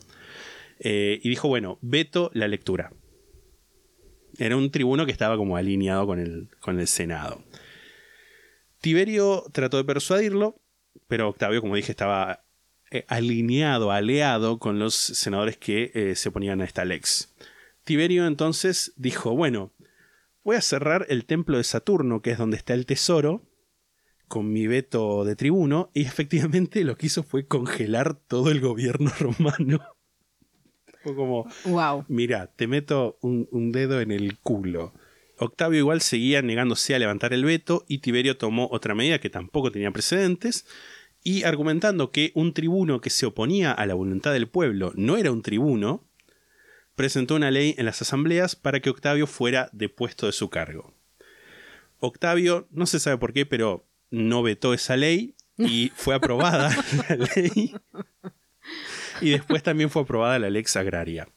[0.79, 2.93] Eh, y dijo, bueno, veto la lectura.
[4.37, 7.43] Era un tribuno que estaba como alineado con el, con el Senado.
[8.79, 10.61] Tiberio trató de persuadirlo,
[11.09, 12.44] pero Octavio, como dije, estaba
[12.91, 17.33] eh, alineado, aliado con los senadores que eh, se oponían a esta lex.
[17.83, 19.71] Tiberio entonces dijo, bueno,
[20.43, 23.43] voy a cerrar el templo de Saturno, que es donde está el tesoro,
[24.27, 29.11] con mi veto de tribuno, y efectivamente lo que hizo fue congelar todo el gobierno
[29.19, 29.81] romano.
[31.03, 32.05] Fue como, Wow.
[32.07, 34.93] mira, te meto un, un dedo en el culo.
[35.37, 39.71] Octavio igual seguía negándose a levantar el veto y Tiberio tomó otra medida que tampoco
[39.71, 40.65] tenía precedentes
[41.25, 45.31] y argumentando que un tribuno que se oponía a la voluntad del pueblo no era
[45.31, 46.07] un tribuno,
[46.95, 50.93] presentó una ley en las asambleas para que Octavio fuera depuesto de su cargo.
[51.97, 56.69] Octavio, no se sabe por qué, pero no vetó esa ley y fue aprobada
[57.09, 57.73] la ley.
[59.19, 61.27] Y después también fue aprobada la lex agraria.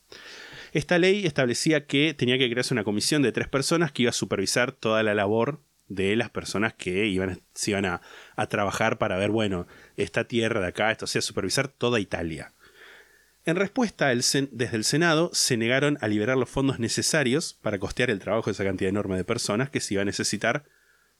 [0.72, 4.12] Esta ley establecía que tenía que crearse una comisión de tres personas que iba a
[4.12, 8.00] supervisar toda la labor de las personas que iban, se iban a,
[8.36, 9.66] a trabajar para ver, bueno,
[9.96, 12.54] esta tierra de acá, esto, o sea, supervisar toda Italia.
[13.44, 14.18] En respuesta, el
[14.50, 18.52] desde el Senado se negaron a liberar los fondos necesarios para costear el trabajo de
[18.52, 20.64] esa cantidad enorme de personas que se iba a necesitar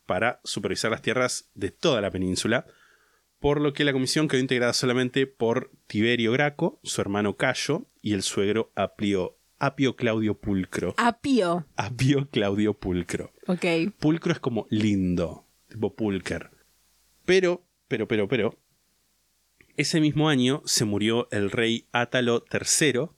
[0.05, 2.67] para supervisar las tierras de toda la península,
[3.39, 8.13] por lo que la comisión quedó integrada solamente por Tiberio Graco, su hermano Cayo y
[8.13, 10.95] el suegro Apio, Apio Claudio Pulcro.
[10.97, 11.67] Apio.
[11.77, 13.33] Apio Claudio Pulcro.
[13.47, 13.65] Ok.
[13.99, 16.51] Pulcro es como lindo, tipo pulker.
[17.25, 18.59] Pero, pero, pero, pero,
[19.77, 23.09] ese mismo año se murió el rey Átalo III,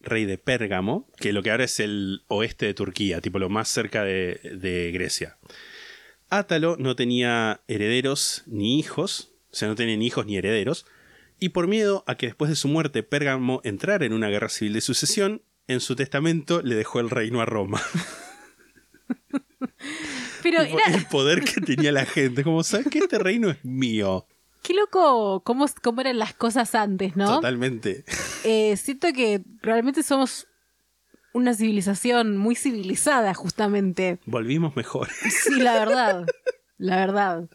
[0.00, 3.68] rey de Pérgamo, que lo que ahora es el oeste de Turquía, tipo lo más
[3.68, 5.38] cerca de, de Grecia.
[6.28, 10.86] Átalo no tenía herederos ni hijos, o sea, no tenía ni hijos ni herederos,
[11.38, 14.72] y por miedo a que después de su muerte Pérgamo entrara en una guerra civil
[14.72, 17.82] de sucesión, en su testamento le dejó el reino a Roma.
[20.42, 22.44] Pero era, el poder que tenía la gente.
[22.44, 24.26] Como, ¿sabes que Este reino es mío.
[24.62, 27.36] qué loco cómo, cómo eran las cosas antes, ¿no?
[27.36, 28.04] Totalmente.
[28.44, 30.46] Eh, siento que realmente somos
[31.32, 34.18] una civilización muy civilizada, justamente.
[34.24, 35.08] Volvimos mejor.
[35.10, 36.26] Sí, la verdad.
[36.78, 37.48] La verdad.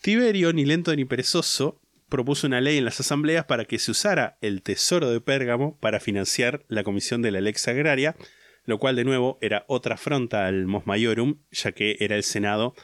[0.00, 1.79] Tiberio, ni lento ni perezoso,
[2.10, 6.00] propuso una ley en las asambleas para que se usara el tesoro de Pérgamo para
[6.00, 8.16] financiar la comisión de la Lex Agraria,
[8.66, 12.74] lo cual de nuevo era otra afronta al Mos Maiorum, ya que era el Senado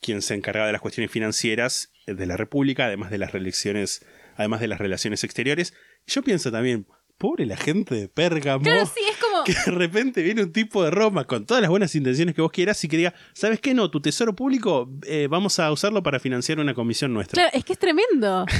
[0.00, 4.04] quien se encargaba de las cuestiones financieras de la República, además de las reelecciones,
[4.36, 5.74] además de las relaciones exteriores.
[6.06, 6.86] Yo pienso también,
[7.20, 8.64] pobre la gente de Pérgamo.
[8.64, 9.44] Claro, sí, es como.
[9.44, 12.50] que de repente viene un tipo de Roma con todas las buenas intenciones que vos
[12.50, 13.74] quieras y que diga, ¿sabes qué?
[13.74, 17.34] No, tu tesoro público eh, vamos a usarlo para financiar una comisión nuestra.
[17.42, 18.46] Claro, es que es tremendo.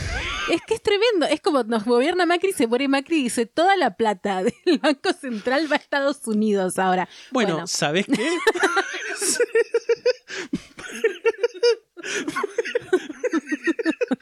[0.51, 1.27] Es que es tremendo.
[1.27, 5.13] Es como nos gobierna Macri, se muere Macri y dice toda la plata del Banco
[5.13, 7.09] Central va a Estados Unidos ahora.
[7.31, 8.37] Bueno, ¿sabes qué?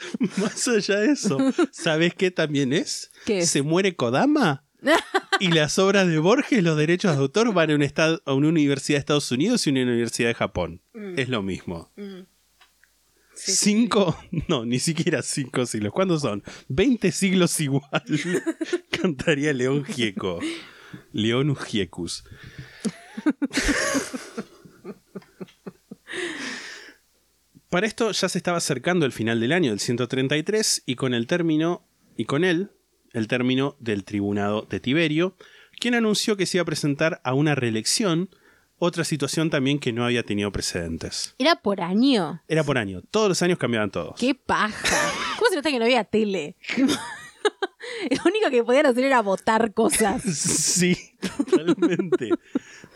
[0.36, 1.38] Más allá de eso,
[1.72, 3.10] ¿sabes qué también es?
[3.42, 4.64] Se muere Kodama
[5.40, 8.48] y las obras de Borges, los derechos de autor van a, un estado, a una
[8.48, 10.82] universidad de Estados Unidos y una universidad de Japón.
[11.16, 11.92] Es lo mismo.
[13.34, 14.16] ¿Cinco?
[14.48, 15.92] No, ni siquiera cinco siglos.
[15.92, 16.42] ¿Cuántos son?
[16.68, 18.02] Veinte siglos igual.
[18.90, 20.40] Cantaría León Gieco.
[21.12, 22.24] León Giecus.
[27.70, 31.26] Para esto ya se estaba acercando el final del año del 133 y con el
[31.26, 32.70] término y con él
[33.12, 35.36] el término del tribunado de Tiberio,
[35.78, 38.30] quien anunció que se iba a presentar a una reelección,
[38.78, 41.34] otra situación también que no había tenido precedentes.
[41.38, 42.42] Era por año.
[42.48, 44.18] Era por año, todos los años cambiaban todos.
[44.18, 45.12] ¡Qué paja!
[45.38, 46.56] ¿Cómo se nota que no había tele?
[48.10, 50.22] Lo único que podían hacer era votar cosas.
[50.78, 50.96] Sí,
[51.36, 52.30] totalmente.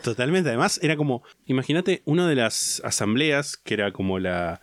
[0.03, 0.49] totalmente.
[0.49, 4.61] Además, era como, imagínate, una de las asambleas, que era como la,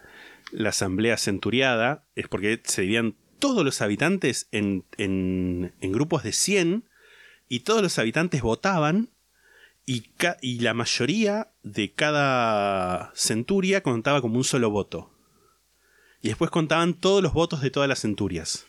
[0.53, 6.33] la asamblea centuriada, es porque se dividían todos los habitantes en, en, en grupos de
[6.33, 6.85] 100
[7.49, 9.11] y todos los habitantes votaban
[9.87, 10.05] y,
[10.41, 15.11] y la mayoría de cada centuria contaba como un solo voto.
[16.23, 18.67] Y después contaban todos los votos de todas las centurias.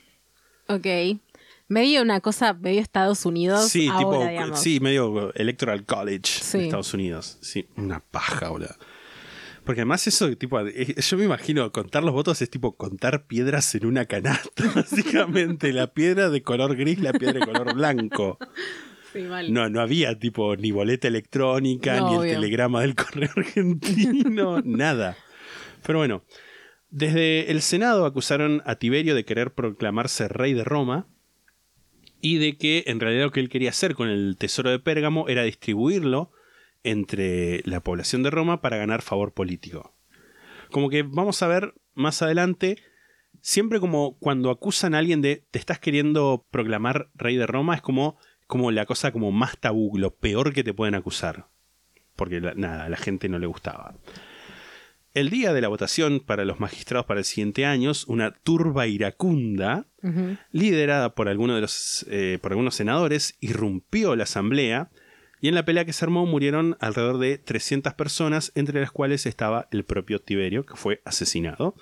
[0.67, 0.87] Ok.
[1.71, 3.69] Medio una cosa, medio Estados Unidos.
[3.69, 4.59] Sí, ahora, tipo, digamos.
[4.59, 6.57] sí, medio Electoral College Sí.
[6.57, 7.37] de Estados Unidos.
[7.39, 8.75] Sí, una paja, boludo.
[9.63, 13.85] Porque además eso, tipo, yo me imagino contar los votos es tipo contar piedras en
[13.85, 15.71] una canasta, básicamente.
[15.71, 18.37] la piedra de color gris, la piedra de color blanco.
[19.13, 19.23] Sí.
[19.49, 25.15] No, no había tipo ni boleta electrónica, No, ni el telegrama del correo argentino, nada.
[25.85, 26.23] Pero bueno,
[26.89, 31.07] desde el Senado acusaron a Tiberio de querer proclamarse rey de Roma
[32.21, 35.27] y de que en realidad lo que él quería hacer con el tesoro de Pérgamo
[35.27, 36.31] era distribuirlo
[36.83, 39.95] entre la población de Roma para ganar favor político.
[40.71, 42.77] Como que vamos a ver más adelante,
[43.41, 47.81] siempre como cuando acusan a alguien de te estás queriendo proclamar rey de Roma, es
[47.81, 48.17] como,
[48.47, 51.47] como la cosa como más tabú, lo peor que te pueden acusar.
[52.15, 53.95] Porque nada, a la gente no le gustaba.
[55.13, 59.87] El día de la votación para los magistrados para el siguiente año, una turba iracunda,
[60.51, 64.89] Liderada por, alguno de los, eh, por algunos senadores, irrumpió la asamblea
[65.41, 69.25] y en la pelea que se armó murieron alrededor de 300 personas, entre las cuales
[69.25, 71.75] estaba el propio Tiberio, que fue asesinado.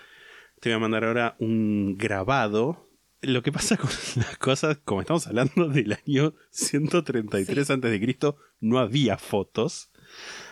[0.61, 2.89] Te voy a mandar ahora un grabado.
[3.21, 8.17] Lo que pasa con las cosas, como estamos hablando del año 133 a.C.,
[8.61, 9.91] no había fotos.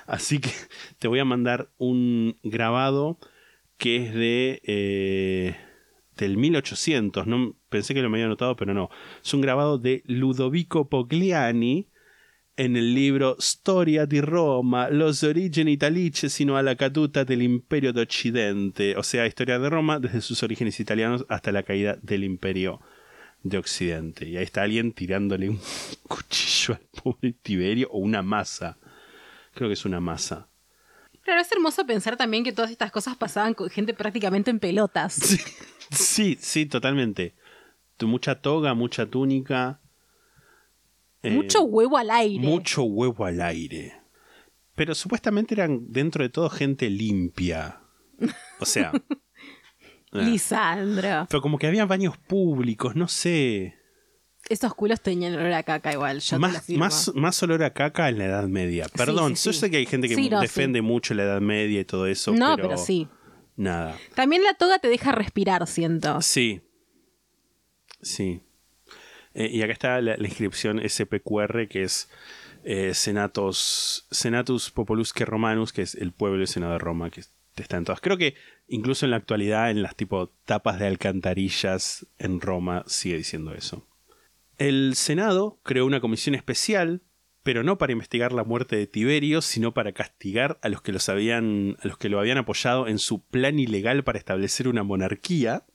[0.06, 0.52] Así que
[1.00, 3.20] te voy a mandar un grabado
[3.78, 5.56] que es de eh,
[6.18, 7.28] del 1800.
[7.28, 8.90] No, pensé que lo me había notado, pero no.
[9.24, 11.90] Es un grabado de Ludovico Pogliani
[12.58, 17.94] en el libro Storia di Roma, los origini italici sino a la caduta del Imperio
[17.94, 18.98] de Occidente.
[18.98, 22.82] O sea, Historia de Roma desde sus orígenes italianos hasta la caída del Imperio
[23.44, 24.28] de Occidente.
[24.28, 25.60] Y ahí está alguien tirándole un
[26.08, 28.80] cuchillo al pobre Tiberio o una masa.
[29.54, 30.50] Creo que es una masa.
[31.28, 35.20] Claro, es hermoso pensar también que todas estas cosas pasaban con gente prácticamente en pelotas.
[35.90, 37.36] Sí, sí, totalmente.
[38.02, 39.80] Mucha toga, mucha túnica.
[41.24, 42.46] eh, Mucho huevo al aire.
[42.46, 43.94] Mucho huevo al aire.
[44.76, 47.80] Pero supuestamente eran dentro de todo gente limpia.
[48.60, 48.92] O sea.
[50.12, 50.18] ah.
[50.20, 51.28] Lisandro.
[51.30, 53.77] Pero como que había baños públicos, no sé.
[54.50, 56.20] Esos culos tenían olor a caca igual.
[56.22, 56.86] Yo te Más, afirmo.
[56.86, 58.88] más, más olor a caca en la Edad Media.
[58.96, 59.60] Perdón, sí, yo sí.
[59.60, 62.32] sé que hay gente que Sí, no, defiende mucho la Edad Media y todo eso.
[62.34, 63.08] No, pero, pero sí.
[63.58, 63.98] Nada.
[64.16, 66.22] También la toga te deja respirar, siento.
[66.22, 66.62] Sí.
[68.02, 68.42] Sí.
[69.34, 72.10] Eh, y acá está la, la inscripción SPQR, que es
[72.64, 77.22] eh, Senatos, Senatus Populusque Romanus, que es el pueblo y Senado de Roma, que
[77.56, 78.02] está en todas.
[78.02, 78.36] Creo que
[78.68, 83.88] incluso en la actualidad, en las tipo tapas de alcantarillas en Roma, sigue diciendo eso.
[84.58, 87.02] El Senado creó una comisión especial,
[87.44, 91.10] pero no para investigar la muerte de Tiberio, sino para castigar a los que los
[91.10, 95.66] habían, a los que lo habían apoyado en su plan ilegal para establecer una monarquía.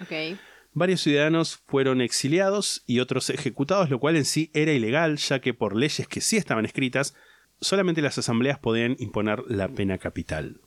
[0.00, 0.38] Ok.
[0.72, 5.54] Varios ciudadanos fueron exiliados y otros ejecutados, lo cual en sí era ilegal, ya que
[5.54, 7.14] por leyes que sí estaban escritas,
[7.60, 10.60] solamente las asambleas podían imponer la pena capital.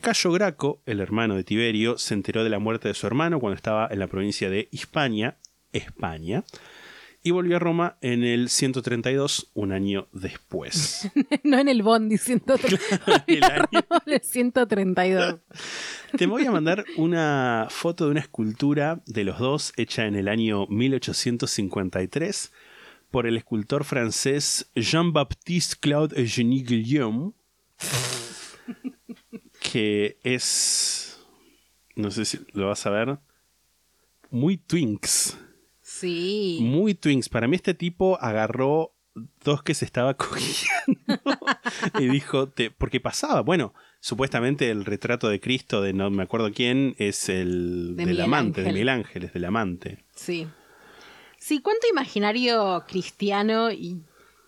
[0.00, 3.56] Cayo Graco, el hermano de Tiberio, se enteró de la muerte de su hermano cuando
[3.56, 5.38] estaba en la provincia de Hispania,
[5.72, 6.44] España,
[7.22, 11.10] y volvió a Roma en el 132, un año después.
[11.42, 12.80] no en el Bondi 132.
[13.26, 13.66] el año-
[14.06, 15.36] el 132.
[16.16, 20.28] Te voy a mandar una foto de una escultura de los dos hecha en el
[20.28, 22.52] año 1853
[23.10, 27.32] por el escultor francés Jean-Baptiste Claude Eugénie Guillaume,
[29.72, 31.18] que es,
[31.94, 33.18] no sé si lo vas a ver,
[34.30, 35.38] muy twinks,
[35.88, 36.58] Sí.
[36.62, 37.28] muy twinks.
[37.28, 38.92] Para mí este tipo agarró
[39.44, 41.20] dos que se estaba cogiendo
[42.00, 46.50] y dijo, te- porque pasaba, bueno, supuestamente el retrato de Cristo de no me acuerdo
[46.52, 48.72] quién es el De del Miguel amante, de Ángel.
[48.74, 50.04] Miguel Ángel, es del amante.
[50.16, 50.48] Sí.
[51.38, 54.02] Sí, ¿cuánto imaginario cristiano y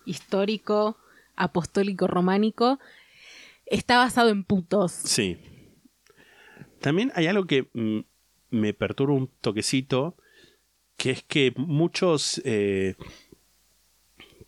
[0.06, 0.98] histórico,
[1.36, 2.80] apostólico, románico
[3.66, 4.90] está basado en putos?
[4.90, 5.38] Sí.
[6.80, 7.68] También hay algo que
[8.50, 10.16] me perturba un toquecito,
[10.98, 12.96] que es que muchos eh,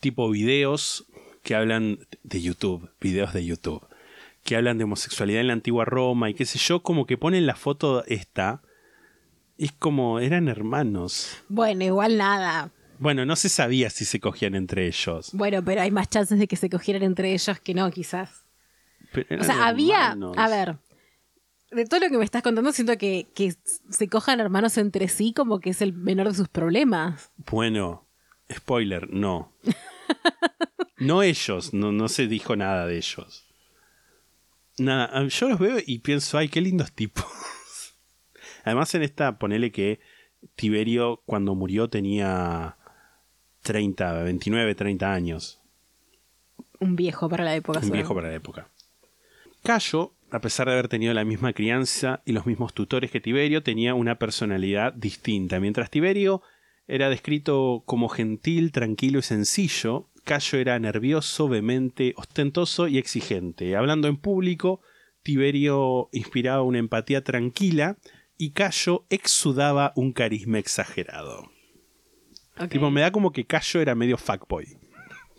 [0.00, 1.06] tipo videos
[1.42, 3.86] que hablan de YouTube, videos de YouTube,
[4.42, 7.46] que hablan de homosexualidad en la antigua Roma y qué sé yo, como que ponen
[7.46, 8.62] la foto esta,
[9.56, 11.38] y es como eran hermanos.
[11.48, 12.72] Bueno, igual nada.
[12.98, 15.30] Bueno, no se sabía si se cogían entre ellos.
[15.32, 18.44] Bueno, pero hay más chances de que se cogieran entre ellos que no, quizás.
[19.12, 20.16] pero O sea, había.
[20.36, 20.76] A ver.
[21.70, 23.54] De todo lo que me estás contando, siento que, que
[23.90, 27.30] se cojan hermanos entre sí como que es el menor de sus problemas.
[27.36, 28.08] Bueno,
[28.52, 29.52] spoiler, no.
[31.00, 33.46] No ellos, no, no se dijo nada de ellos.
[34.78, 37.24] Nada, ah, yo los veo y pienso, ay, qué lindos tipos.
[38.64, 40.00] Además, en esta, ponele que
[40.56, 42.76] Tiberio cuando murió tenía
[43.62, 45.62] 30, 29, 30 años.
[46.78, 47.80] Un viejo para la época.
[47.82, 48.68] Un viejo para la época.
[49.62, 53.62] Cayo a pesar de haber tenido la misma crianza y los mismos tutores que Tiberio,
[53.62, 55.60] tenía una personalidad distinta.
[55.60, 56.42] Mientras Tiberio
[56.86, 63.76] era descrito como gentil, tranquilo y sencillo, Cayo era nervioso, vehemente, ostentoso y exigente.
[63.76, 64.80] Hablando en público,
[65.22, 67.96] Tiberio inspiraba una empatía tranquila
[68.36, 71.50] y Cayo exudaba un carisma exagerado.
[72.68, 74.66] Tipo, me da como que Cayo era medio fuckboy.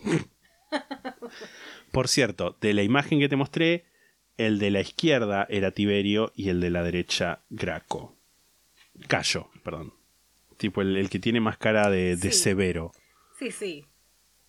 [1.92, 3.86] Por cierto, de la imagen que te mostré,
[4.46, 8.16] el de la izquierda era Tiberio y el de la derecha Graco.
[9.08, 9.94] Cayo, perdón.
[10.58, 12.40] Tipo, el, el que tiene más cara de, de Sí.
[12.40, 12.92] severo.
[13.40, 13.86] Sí, sí.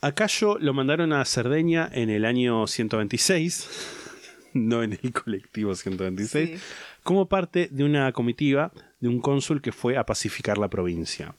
[0.00, 3.68] A Cayo lo mandaron a Cerdeña en el año 126,
[4.54, 6.66] no en el colectivo 126, Sí.
[7.02, 11.34] como parte de una comitiva de un cónsul que fue a pacificar la provincia.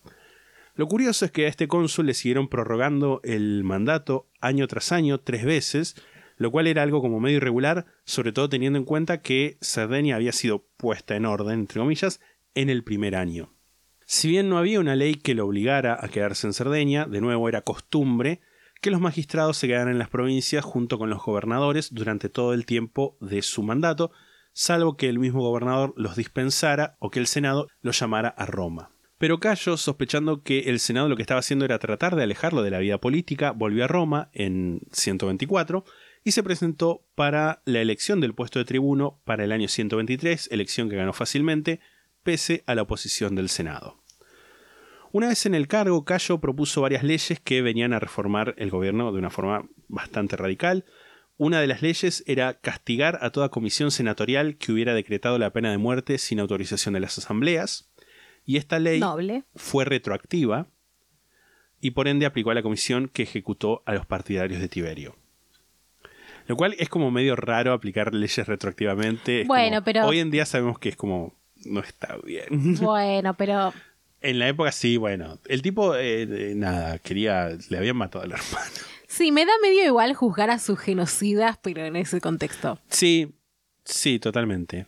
[0.76, 5.20] Lo curioso es que a este cónsul le siguieron prorrogando el mandato año tras año
[5.20, 5.96] tres veces,
[6.44, 10.34] lo cual era algo como medio irregular, sobre todo teniendo en cuenta que Cerdeña había
[10.34, 12.20] sido puesta en orden, entre comillas,
[12.54, 13.54] en el primer año.
[14.06, 17.50] Si bien no había una ley que lo obligara a quedarse en Cerdeña, de nuevo
[17.50, 18.42] era costumbre
[18.82, 22.66] que los magistrados se quedaran en las provincias junto con los gobernadores durante todo el
[22.66, 24.12] tiempo de su mandato,
[24.52, 28.92] salvo que el mismo gobernador los dispensara o que el Senado los llamara a Roma.
[29.18, 32.72] Pero Cayo, sospechando que el Senado lo que estaba haciendo era tratar de alejarlo de
[32.72, 35.86] la vida política, volvió a Roma en 124
[36.24, 40.90] y se presentó para la elección del puesto de tribuno para el año 123, elección
[40.90, 41.80] que ganó fácilmente,
[42.24, 44.02] pese a la oposición del Senado.
[45.12, 49.12] Una vez en el cargo, Cayo propuso varias leyes que venían a reformar el gobierno
[49.12, 50.86] de una forma bastante radical.
[51.38, 55.70] Una de las leyes era castigar a toda comisión senatorial que hubiera decretado la pena
[55.70, 57.92] de muerte sin autorización de las asambleas.
[58.44, 59.44] Y esta ley Noble.
[59.56, 60.68] fue retroactiva
[61.80, 65.23] y por ende aplicó a la comisión que ejecutó a los partidarios de Tiberio.
[66.48, 69.42] Lo cual es como medio raro aplicar leyes retroactivamente.
[69.42, 71.34] Es Bueno, como- pero- Hoy en día sabemos que es como...
[71.66, 72.46] No está bien.
[72.82, 73.74] Bueno, pero
[74.22, 75.40] En la época sí, bueno.
[75.48, 77.50] El tipo, eh, eh, nada, quería...
[77.70, 78.72] Le habían matado al hermano.
[79.08, 82.80] sí, me da medio igual juzgar a sus genocidas, pero en ese contexto.
[82.90, 83.34] Sí,
[83.86, 84.86] sí, totalmente.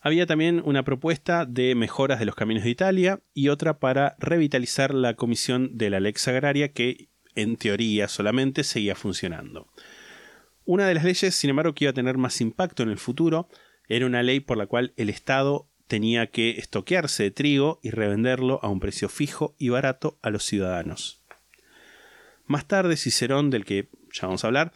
[0.00, 4.92] Había también una propuesta de mejoras de los caminos de Italia y otra para revitalizar
[4.94, 9.68] la comisión de la Lex Agraria que, en teoría solamente, seguía funcionando.
[10.64, 13.48] Una de las leyes, sin embargo, que iba a tener más impacto en el futuro,
[13.88, 18.60] era una ley por la cual el Estado tenía que estoquearse de trigo y revenderlo
[18.62, 21.22] a un precio fijo y barato a los ciudadanos.
[22.46, 24.72] Más tarde, Cicerón, del que ya vamos a hablar,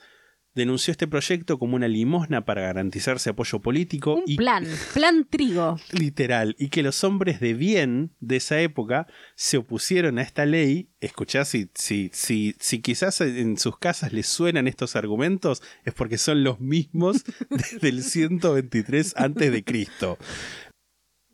[0.57, 5.79] denunció este proyecto como una limosna para garantizarse apoyo político Un y plan, plan trigo.
[5.93, 10.89] literal, y que los hombres de bien de esa época se opusieron a esta ley.
[11.01, 16.17] Escuchá, si, si, si, si quizás en sus casas les suenan estos argumentos, es porque
[16.17, 20.17] son los mismos desde el 123 antes de Cristo.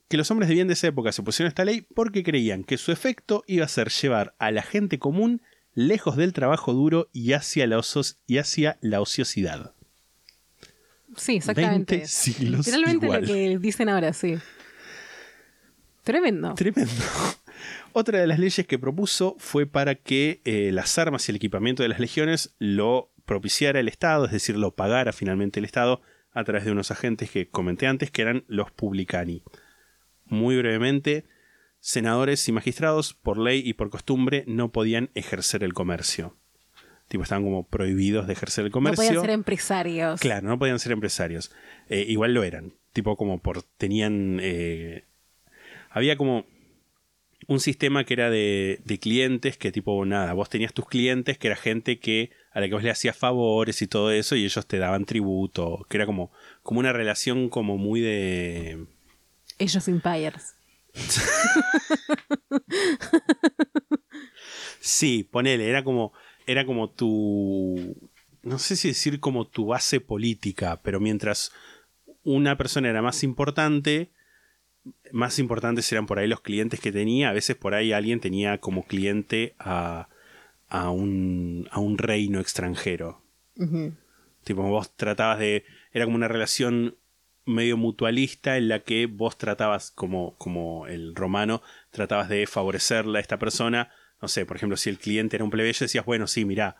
[0.08, 2.64] Que los hombres de bien de esa época se opusieron a esta ley porque creían
[2.64, 5.42] que su efecto iba a ser llevar a la gente común
[5.74, 9.74] lejos del trabajo duro y hacia la, osos- y hacia la ociosidad.
[11.16, 11.96] Sí, exactamente.
[11.96, 13.20] 20 siglos Literalmente igual.
[13.22, 14.36] lo que dicen ahora, sí.
[16.02, 16.54] Tremendo.
[16.54, 16.90] Tremendo.
[17.92, 21.82] Otra de las leyes que propuso fue para que eh, las armas y el equipamiento
[21.82, 26.00] de las legiones lo propiciara el Estado, es decir, lo pagara finalmente el Estado
[26.32, 29.42] a través de unos agentes que comenté antes, que eran los publicani.
[30.24, 31.24] Muy brevemente,
[31.84, 36.36] senadores y magistrados, por ley y por costumbre, no podían ejercer el comercio.
[37.08, 39.04] Tipo, estaban como prohibidos de ejercer el No comercio.
[39.04, 40.20] podían ser empresarios.
[40.20, 41.52] Claro, no podían ser empresarios.
[41.88, 42.72] Eh, igual lo eran.
[42.92, 43.64] Tipo como por...
[43.64, 44.38] Tenían...
[44.40, 45.04] eh,
[45.90, 46.46] había como
[47.48, 51.48] un sistema que era de, de clientes que tipo nada, vos tenías tus clientes que
[51.48, 54.64] era gente que a la que vos le hacías favores y todo eso y ellos
[54.66, 56.30] te daban tributo, que era como,
[56.62, 58.86] como una relación como muy de...
[59.58, 60.54] Ellos empires.
[64.80, 66.12] Sí, ponele, era como,
[66.46, 68.10] era como tu,
[68.42, 71.52] no sé si decir como tu base política, pero mientras
[72.24, 74.10] una persona era más importante,
[75.12, 78.58] más importantes eran por ahí los clientes que tenía, a veces por ahí alguien tenía
[78.58, 80.08] como cliente a,
[80.68, 83.22] a, un, a un reino extranjero.
[84.44, 86.96] Tipo, vos tratabas de, era como una relación
[87.44, 93.20] medio mutualista en la que vos tratabas como, como el romano, tratabas de favorecerle a
[93.20, 93.90] esta persona.
[94.20, 96.76] No sé, por ejemplo, si el cliente era un plebeyo, decías, bueno, sí, mira,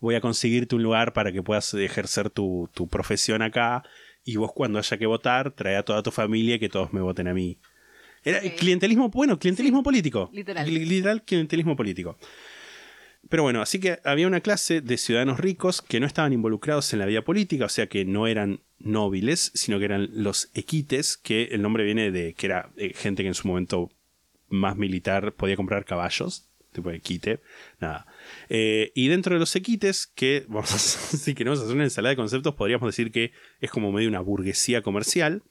[0.00, 3.82] voy a conseguirte un lugar para que puedas ejercer tu, tu profesión acá
[4.24, 7.00] y vos cuando haya que votar, trae a toda tu familia y que todos me
[7.00, 7.58] voten a mí.
[8.24, 10.30] Era clientelismo, bueno, clientelismo político.
[10.32, 10.66] literal.
[10.66, 12.18] Li- Literal clientelismo político.
[13.28, 17.00] Pero bueno, así que había una clase de ciudadanos ricos que no estaban involucrados en
[17.00, 21.44] la vida política, o sea que no eran nobles, sino que eran los equites, que
[21.44, 23.90] el nombre viene de que era eh, gente que en su momento
[24.48, 27.40] más militar podía comprar caballos, tipo de equite,
[27.80, 28.06] nada.
[28.48, 32.16] Eh, y dentro de los equites, que vamos a, si queremos hacer una ensalada de
[32.16, 35.42] conceptos, podríamos decir que es como medio una burguesía comercial,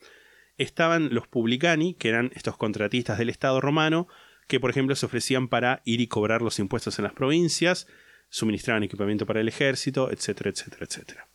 [0.57, 4.07] estaban los publicani, que eran estos contratistas del Estado romano,
[4.47, 7.87] que por ejemplo se ofrecían para ir y cobrar los impuestos en las provincias,
[8.29, 11.27] suministraban equipamiento para el ejército, etcétera, etcétera, etcétera.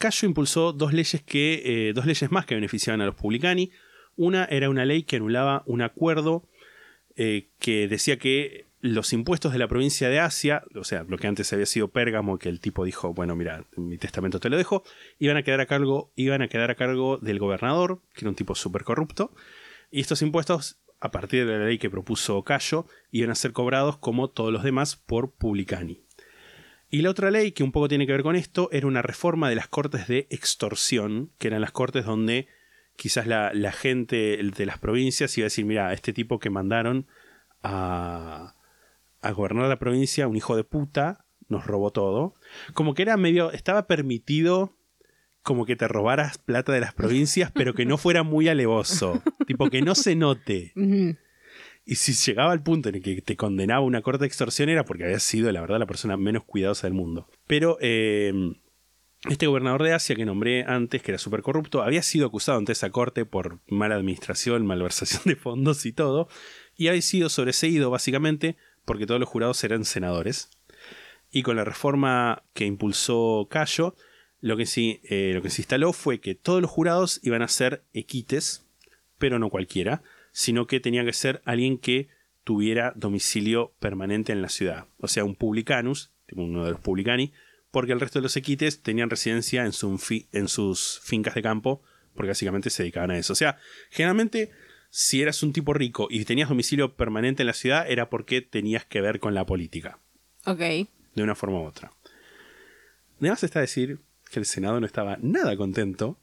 [0.00, 3.70] Cayo impulsó dos leyes, que, eh, dos leyes más que beneficiaban a los publicani.
[4.16, 6.48] Una era una ley que anulaba un acuerdo
[7.16, 11.26] eh, que decía que los impuestos de la provincia de Asia, o sea, lo que
[11.26, 14.84] antes había sido Pérgamo, que el tipo dijo, bueno, mira, mi testamento te lo dejo,
[15.18, 18.36] iban a quedar a cargo, iban a quedar a cargo del gobernador, que era un
[18.36, 19.34] tipo súper corrupto,
[19.90, 23.98] y estos impuestos, a partir de la ley que propuso Cayo, iban a ser cobrados
[23.98, 26.00] como todos los demás por publicani.
[26.90, 29.48] Y la otra ley que un poco tiene que ver con esto era una reforma
[29.48, 32.48] de las cortes de extorsión, que eran las cortes donde
[32.96, 37.06] quizás la, la gente de las provincias iba a decir, mira, este tipo que mandaron
[37.62, 38.56] a,
[39.22, 42.34] a gobernar la provincia, un hijo de puta, nos robó todo.
[42.74, 44.76] Como que era medio, estaba permitido
[45.42, 49.22] como que te robaras plata de las provincias, pero que no fuera muy alevoso.
[49.46, 50.72] tipo que no se note.
[51.84, 54.84] Y si llegaba al punto en el que te condenaba una corte de extorsión era
[54.84, 57.28] porque había sido, la verdad, la persona menos cuidadosa del mundo.
[57.46, 58.32] Pero eh,
[59.28, 62.72] este gobernador de Asia que nombré antes, que era súper corrupto, había sido acusado ante
[62.72, 66.28] esa corte por mala administración, malversación de fondos y todo,
[66.76, 70.50] y había sido sobreseído básicamente porque todos los jurados eran senadores.
[71.30, 73.94] Y con la reforma que impulsó Cayo,
[74.40, 77.48] lo que, sí, eh, lo que se instaló fue que todos los jurados iban a
[77.48, 78.66] ser equites,
[79.18, 80.02] pero no cualquiera,
[80.40, 82.08] sino que tenía que ser alguien que
[82.44, 84.86] tuviera domicilio permanente en la ciudad.
[84.98, 87.32] O sea, un publicanus, uno de los publicani,
[87.70, 91.42] porque el resto de los equites tenían residencia en, su fi- en sus fincas de
[91.42, 91.82] campo,
[92.14, 93.34] porque básicamente se dedicaban a eso.
[93.34, 93.58] O sea,
[93.90, 94.50] generalmente,
[94.88, 98.86] si eras un tipo rico y tenías domicilio permanente en la ciudad, era porque tenías
[98.86, 99.98] que ver con la política,
[100.46, 100.58] Ok.
[100.60, 101.92] de una forma u otra.
[103.18, 103.98] Además está decir
[104.32, 106.16] que el Senado no estaba nada contento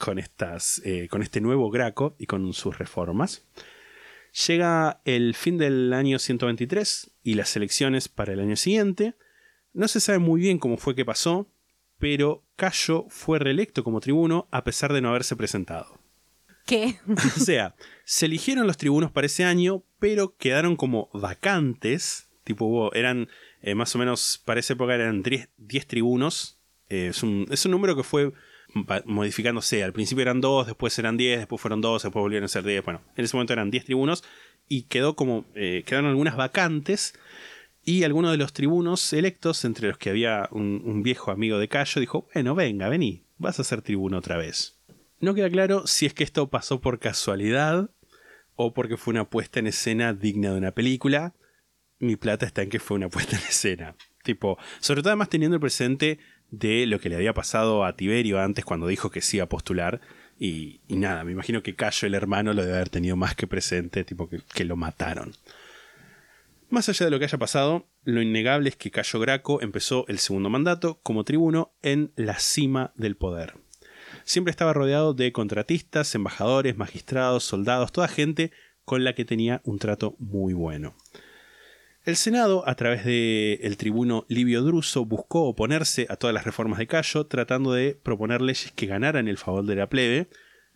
[0.00, 3.44] con, estas, eh, con este nuevo Graco y con sus reformas.
[4.46, 9.14] Llega el fin del año 123 y las elecciones para el año siguiente.
[9.72, 11.48] No se sabe muy bien cómo fue que pasó,
[11.98, 15.98] pero Cayo fue reelecto como tribuno a pesar de no haberse presentado.
[16.66, 16.98] ¿Qué?
[17.36, 17.74] O sea,
[18.04, 22.28] se eligieron los tribunos para ese año, pero quedaron como vacantes.
[22.44, 23.28] Tipo, eran
[23.60, 26.58] eh, más o menos, para esa época eran 10 10 tribunos.
[26.88, 28.32] Eh, es, un, es un número que fue
[29.04, 29.84] modificándose.
[29.84, 32.84] Al principio eran 2, después eran 10, después fueron 2, después volvieron a ser 10.
[32.84, 34.24] Bueno, en ese momento eran 10 tribunos
[34.68, 37.14] y quedó como, eh, quedaron algunas vacantes.
[37.82, 41.68] Y algunos de los tribunos electos, entre los que había un, un viejo amigo de
[41.68, 44.78] Cayo, dijo, bueno, venga, vení, vas a ser tribuno otra vez.
[45.18, 47.90] No queda claro si es que esto pasó por casualidad
[48.54, 51.34] o porque fue una puesta en escena digna de una película.
[51.98, 53.96] Mi plata está en que fue una puesta en escena.
[54.22, 56.18] Tipo, sobre todo además teniendo el presente
[56.50, 60.00] de lo que le había pasado a Tiberio antes cuando dijo que sí a postular.
[60.38, 63.46] Y, y nada, me imagino que Cayo, el hermano, lo debe haber tenido más que
[63.46, 65.34] presente, tipo que, que lo mataron.
[66.70, 70.18] Más allá de lo que haya pasado, lo innegable es que Cayo Graco empezó el
[70.18, 73.54] segundo mandato como tribuno en la cima del poder.
[74.24, 78.52] Siempre estaba rodeado de contratistas, embajadores, magistrados, soldados, toda gente
[78.84, 80.94] con la que tenía un trato muy bueno.
[82.04, 86.86] El Senado, a través del tribuno Livio Druso, buscó oponerse a todas las reformas de
[86.86, 90.28] Cayo, tratando de proponer leyes que ganaran el favor de la plebe,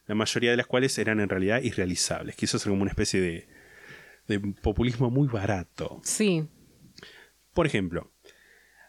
[0.07, 2.37] la mayoría de las cuales eran en realidad irrealizables.
[2.37, 3.49] Quiso ser como una especie de,
[4.29, 6.01] de populismo muy barato.
[6.05, 6.47] Sí.
[7.55, 8.12] Por ejemplo,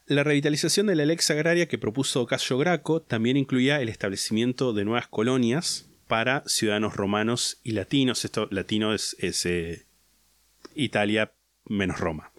[0.06, 4.84] la revitalización de la lex agraria que propuso Cayo Graco también incluía el establecimiento de
[4.84, 8.26] nuevas colonias para ciudadanos romanos y latinos.
[8.26, 9.86] Esto latino es, es, eh,
[10.76, 11.32] Italia
[11.68, 12.32] menos Roma.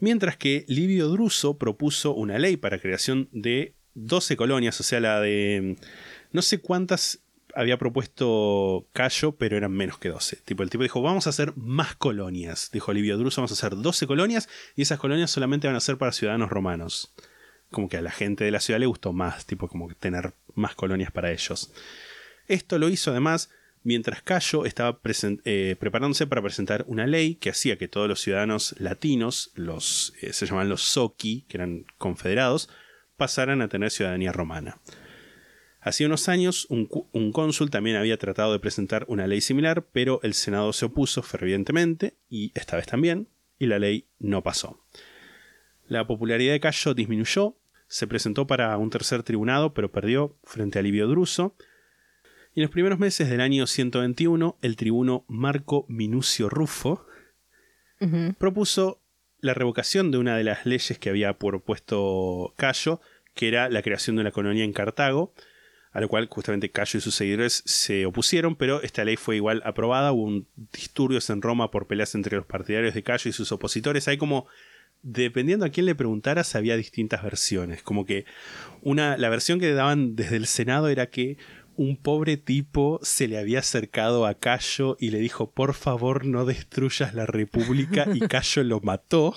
[0.00, 5.20] Mientras que Livio Druso propuso una ley para creación de 12 colonias, o sea, la
[5.20, 5.76] de...
[6.32, 7.20] No sé cuántas
[7.54, 10.36] había propuesto Cayo, pero eran menos que 12.
[10.44, 12.70] Tipo, el tipo dijo, vamos a hacer más colonias.
[12.72, 15.96] Dijo Livio Druso, vamos a hacer 12 colonias y esas colonias solamente van a ser
[15.96, 17.14] para ciudadanos romanos.
[17.70, 20.74] Como que a la gente de la ciudad le gustó más, tipo como tener más
[20.74, 21.72] colonias para ellos.
[22.46, 23.50] Esto lo hizo además
[23.84, 24.98] mientras Cayo estaba
[25.44, 30.32] eh, preparándose para presentar una ley que hacía que todos los ciudadanos latinos, los, eh,
[30.32, 32.68] se llamaban los soci, que eran confederados,
[33.16, 34.80] pasaran a tener ciudadanía romana.
[35.80, 40.18] Hacía unos años, un, un cónsul también había tratado de presentar una ley similar, pero
[40.22, 43.28] el Senado se opuso fervientemente, y esta vez también,
[43.58, 44.82] y la ley no pasó.
[45.86, 50.82] La popularidad de Cayo disminuyó, se presentó para un tercer tribunado, pero perdió frente a
[50.82, 51.54] Livio Druso.
[52.54, 57.04] Y en los primeros meses del año 121, el tribuno Marco Minucio Rufo
[58.38, 59.02] propuso
[59.40, 63.00] la revocación de una de las leyes que había propuesto Cayo,
[63.34, 65.34] que era la creación de una colonia en Cartago,
[65.90, 69.60] a lo cual justamente Cayo y sus seguidores se opusieron, pero esta ley fue igual
[69.64, 73.50] aprobada, hubo un disturbios en Roma por peleas entre los partidarios de Cayo y sus
[73.50, 74.46] opositores, hay como
[75.02, 78.24] dependiendo a quién le preguntaras había distintas versiones, como que
[78.80, 81.36] una la versión que daban desde el Senado era que
[81.76, 86.44] un pobre tipo se le había acercado a Cayo y le dijo, por favor no
[86.44, 89.34] destruyas la república y Cayo lo mató.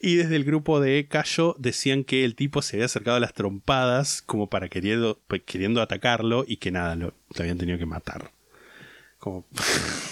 [0.00, 3.34] y desde el grupo de Cayo decían que el tipo se había acercado a las
[3.34, 7.86] trompadas como para queriendo, pues, queriendo atacarlo y que nada, lo, lo habían tenido que
[7.86, 8.32] matar.
[9.18, 9.46] Como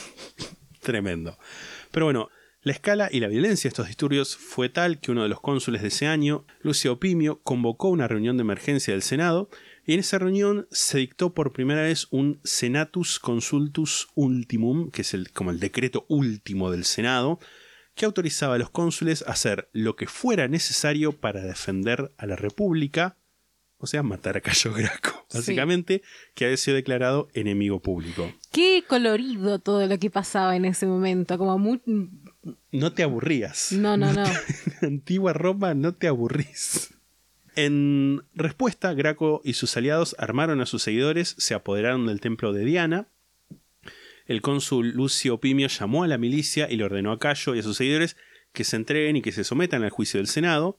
[0.80, 1.38] tremendo.
[1.90, 2.28] Pero bueno,
[2.66, 5.82] la escala y la violencia de estos disturbios fue tal que uno de los cónsules
[5.82, 9.48] de ese año, Lucio Opimio, convocó una reunión de emergencia del Senado
[9.94, 15.30] en esa reunión se dictó por primera vez un Senatus Consultus Ultimum, que es el,
[15.30, 17.38] como el decreto último del Senado,
[17.94, 22.36] que autorizaba a los cónsules a hacer lo que fuera necesario para defender a la
[22.36, 23.16] República,
[23.78, 26.02] o sea, matar a Cayo Graco, básicamente,
[26.34, 28.32] que había sido declarado enemigo público.
[28.52, 31.80] Qué colorido todo lo que pasaba en ese momento, como muy...
[32.70, 33.72] No te aburrías.
[33.72, 34.24] No, no, no.
[34.24, 34.34] En
[34.82, 36.95] antigua Roma no te aburrís.
[37.56, 42.66] En respuesta, Graco y sus aliados armaron a sus seguidores, se apoderaron del templo de
[42.66, 43.08] Diana.
[44.26, 47.62] El cónsul Lucio Opimio llamó a la milicia y le ordenó a Cayo y a
[47.62, 48.18] sus seguidores
[48.52, 50.78] que se entreguen y que se sometan al juicio del Senado.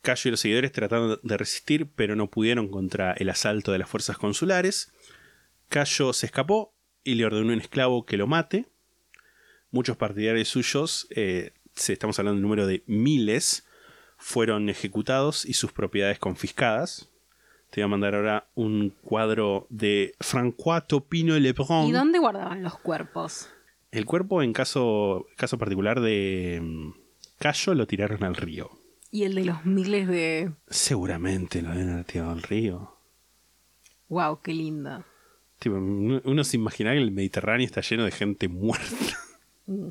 [0.00, 3.90] Cayo y los seguidores trataron de resistir, pero no pudieron contra el asalto de las
[3.90, 4.94] fuerzas consulares.
[5.68, 6.74] Cayo se escapó
[7.04, 8.64] y le ordenó un esclavo que lo mate.
[9.70, 13.65] Muchos partidarios suyos, eh, estamos hablando de un número de miles,
[14.16, 17.08] fueron ejecutados y sus propiedades confiscadas.
[17.70, 21.86] Te voy a mandar ahora un cuadro de François Topino Lebrun.
[21.86, 23.48] ¿Y dónde guardaban los cuerpos?
[23.90, 26.90] El cuerpo, en caso, caso particular de mm,
[27.38, 28.70] Cayo, lo tiraron al río.
[29.10, 30.52] Y el de los miles de...
[30.68, 32.96] Seguramente lo haber tirado al río.
[34.08, 35.04] Wow, qué lindo.
[35.58, 39.18] Tipo, uno se imagina que el Mediterráneo está lleno de gente muerta.
[39.66, 39.88] Mm.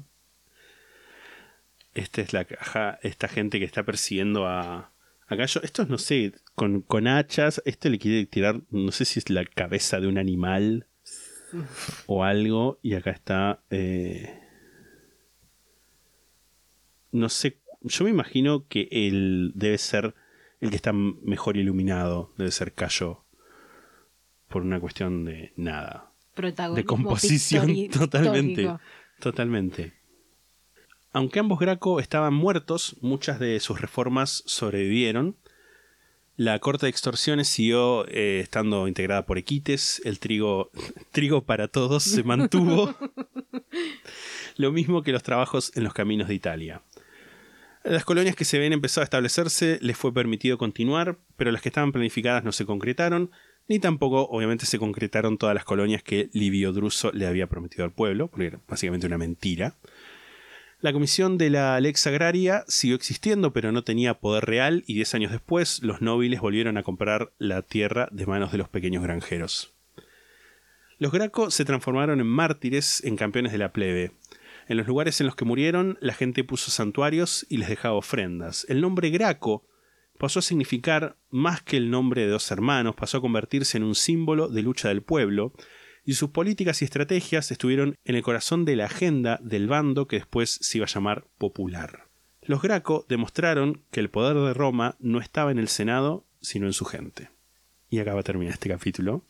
[1.96, 4.92] Esta es la caja, esta gente que está persiguiendo a,
[5.28, 5.62] a Gallo.
[5.64, 7.62] Estos, no sé, con, con hachas.
[7.66, 10.88] Este le quiere tirar, no sé si es la cabeza de un animal
[12.06, 12.80] o algo.
[12.84, 13.64] Y acá está.
[13.70, 14.42] eh,
[17.12, 20.14] no sé, yo me imagino que él debe ser
[20.60, 22.34] el que está mejor iluminado.
[22.38, 23.24] Debe ser Cayo.
[24.50, 26.12] Por una cuestión de nada.
[26.76, 28.70] De composición, totalmente.
[29.20, 29.94] Totalmente.
[31.16, 35.38] Aunque ambos Graco estaban muertos, muchas de sus reformas sobrevivieron.
[36.36, 40.72] La corte de extorsiones siguió eh, estando integrada por equites, el trigo,
[41.14, 42.94] trigo para todos se mantuvo,
[44.58, 46.82] lo mismo que los trabajos en los caminos de Italia.
[47.86, 51.70] Las colonias que se ven empezó a establecerse, les fue permitido continuar, pero las que
[51.70, 53.32] estaban planificadas no se concretaron,
[53.70, 57.94] ni tampoco, obviamente, se concretaron todas las colonias que Livio Druso le había prometido al
[57.94, 59.78] pueblo, porque era básicamente una mentira.
[60.86, 65.16] La comisión de la Lex Agraria siguió existiendo, pero no tenía poder real, y diez
[65.16, 69.74] años después los nobles volvieron a comprar la tierra de manos de los pequeños granjeros.
[71.00, 74.12] Los Graco se transformaron en mártires, en campeones de la plebe.
[74.68, 78.68] En los lugares en los que murieron, la gente puso santuarios y les dejaba ofrendas.
[78.70, 79.66] El nombre Graco
[80.20, 83.96] pasó a significar más que el nombre de dos hermanos, pasó a convertirse en un
[83.96, 85.52] símbolo de lucha del pueblo,
[86.06, 90.18] y sus políticas y estrategias estuvieron en el corazón de la agenda del bando que
[90.18, 92.08] después se iba a llamar popular.
[92.42, 96.74] Los Graco demostraron que el poder de Roma no estaba en el Senado, sino en
[96.74, 97.32] su gente.
[97.90, 99.26] Y acá va a terminar este capítulo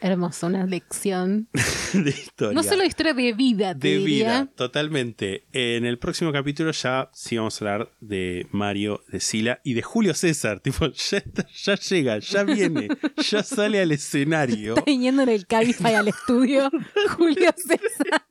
[0.00, 1.48] Hermoso, una lección.
[1.92, 2.54] de historia.
[2.54, 4.42] No solo historia de vida, te de diría.
[4.42, 5.46] vida, totalmente.
[5.52, 9.82] En el próximo capítulo ya sí vamos a hablar de Mario, de Sila y de
[9.82, 10.60] Julio César.
[10.66, 12.88] Tipo, ya, está- ya llega, ya viene,
[13.30, 14.74] ya sale al escenario.
[14.76, 16.70] Está viniendo en el Cabify al estudio
[17.16, 18.26] Julio César.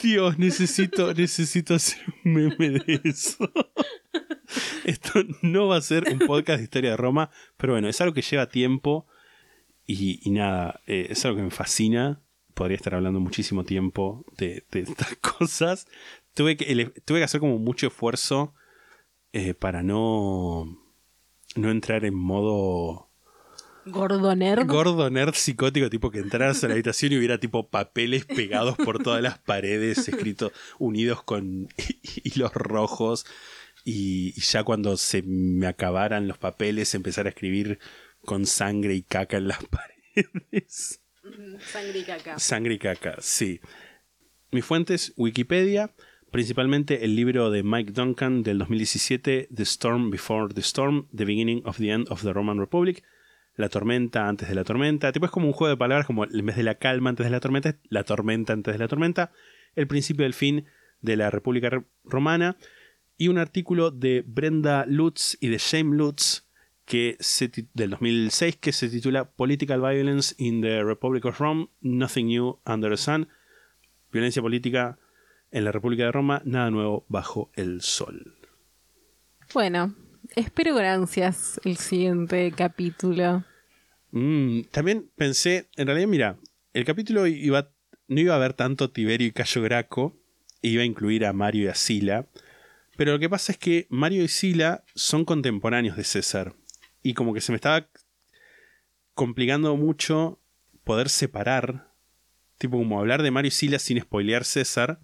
[0.00, 3.50] Dios, necesito, necesito hacer un meme de eso.
[4.84, 8.14] Esto no va a ser un podcast de historia de Roma, pero bueno, es algo
[8.14, 9.06] que lleva tiempo
[9.86, 12.20] y, y nada, eh, es algo que me fascina.
[12.54, 15.86] Podría estar hablando muchísimo tiempo de, de estas cosas.
[16.34, 18.54] Tuve que, tuve que hacer como mucho esfuerzo
[19.32, 20.78] eh, para no,
[21.54, 23.08] no entrar en modo
[23.90, 24.66] Gordo nerd.
[24.66, 29.02] Gordo nerd psicótico, tipo que entraras a la habitación y hubiera tipo papeles pegados por
[29.02, 31.68] todas las paredes, escritos unidos con
[32.24, 33.26] hilos rojos.
[33.90, 37.78] Y, y ya cuando se me acabaran los papeles, empezar a escribir
[38.22, 41.00] con sangre y caca en las paredes.
[41.72, 42.38] Sangre y caca.
[42.38, 43.60] Sangre y caca, sí.
[44.50, 45.94] Mi fuente es Wikipedia,
[46.30, 51.62] principalmente el libro de Mike Duncan del 2017, The Storm Before the Storm, The Beginning
[51.64, 53.02] of the End of the Roman Republic,
[53.56, 55.12] La tormenta antes de la tormenta.
[55.12, 57.30] Tipo es como un juego de palabras, como en vez de la calma antes de
[57.30, 59.32] la tormenta, la tormenta antes de la tormenta,
[59.74, 60.66] el principio del fin
[61.00, 62.56] de la República Re- Romana,
[63.18, 66.44] y un artículo de Brenda Lutz y de Shane Lutz
[66.84, 72.28] que se del 2006 que se titula Political Violence in the Republic of Rome, Nothing
[72.28, 73.28] New Under the Sun.
[74.10, 74.98] Violencia política
[75.50, 78.36] en la República de Roma, nada nuevo bajo el sol.
[79.52, 79.94] Bueno,
[80.36, 83.44] espero con ansias el siguiente capítulo.
[84.12, 86.36] Mm, también pensé, en realidad, mira,
[86.72, 87.70] el capítulo iba,
[88.06, 90.16] no iba a haber tanto Tiberio y Cayo Graco,
[90.62, 92.26] iba a incluir a Mario y a Sila,
[92.98, 96.54] pero lo que pasa es que Mario y Sila son contemporáneos de César,
[97.02, 97.88] y como que se me estaba
[99.14, 100.40] complicando mucho
[100.84, 101.92] poder separar,
[102.58, 105.00] tipo como hablar de Mario y Sila sin spoilear César,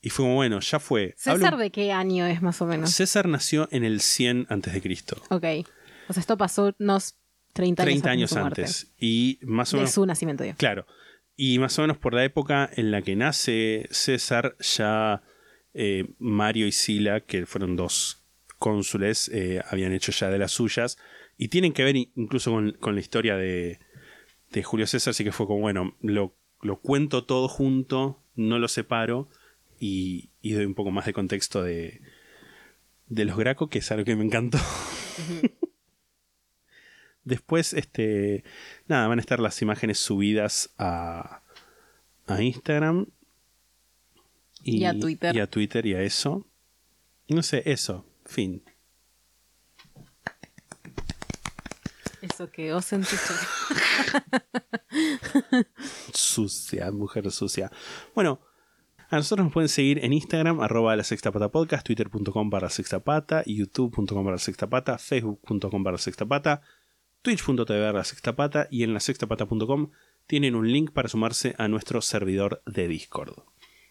[0.00, 1.14] y fue como, bueno, ya fue.
[1.24, 2.90] Hablo- ¿César de qué año es más o menos?
[2.90, 5.16] César nació en el 100 antes de Cristo.
[5.30, 5.44] Ok.
[6.08, 7.16] O sea, esto pasó unos
[7.54, 8.60] 30 años, 30 antes de años muerte.
[8.62, 8.92] antes.
[8.98, 9.94] Y más o De menos.
[9.94, 10.56] su nacimiento, digo.
[10.58, 10.86] Claro.
[11.36, 15.22] Y más o menos por la época en la que nace César, ya
[15.74, 18.22] eh, Mario y Sila, que fueron dos
[18.58, 20.96] cónsules, eh, habían hecho ya de las suyas.
[21.36, 23.80] Y tienen que ver in- incluso con, con la historia de,
[24.50, 28.68] de Julio César, así que fue como, bueno, lo, lo cuento todo junto, no lo
[28.68, 29.28] separo
[29.80, 32.00] y, y doy un poco más de contexto de,
[33.08, 34.58] de los Graco, que es algo que me encantó.
[37.24, 38.44] Después, este,
[38.86, 41.42] nada, van a estar las imágenes subidas a,
[42.26, 43.06] a Instagram.
[44.64, 45.34] Y a Twitter.
[45.36, 46.46] Y a Twitter y a eso.
[47.28, 48.62] No sé, eso, fin.
[52.22, 53.34] Eso quedó sentiste.
[56.14, 57.70] Sucia, mujer sucia.
[58.14, 58.40] Bueno,
[59.10, 63.04] a nosotros nos pueden seguir en Instagram, arroba la sexta pata podcast, twitter.com para sexta
[63.04, 66.62] pata, youtube.com para sexta pata, facebook.com para sexta pata,
[67.22, 69.90] twitch.tv la sexta pata y en la sextapata.com
[70.26, 73.34] tienen un link para sumarse a nuestro servidor de Discord.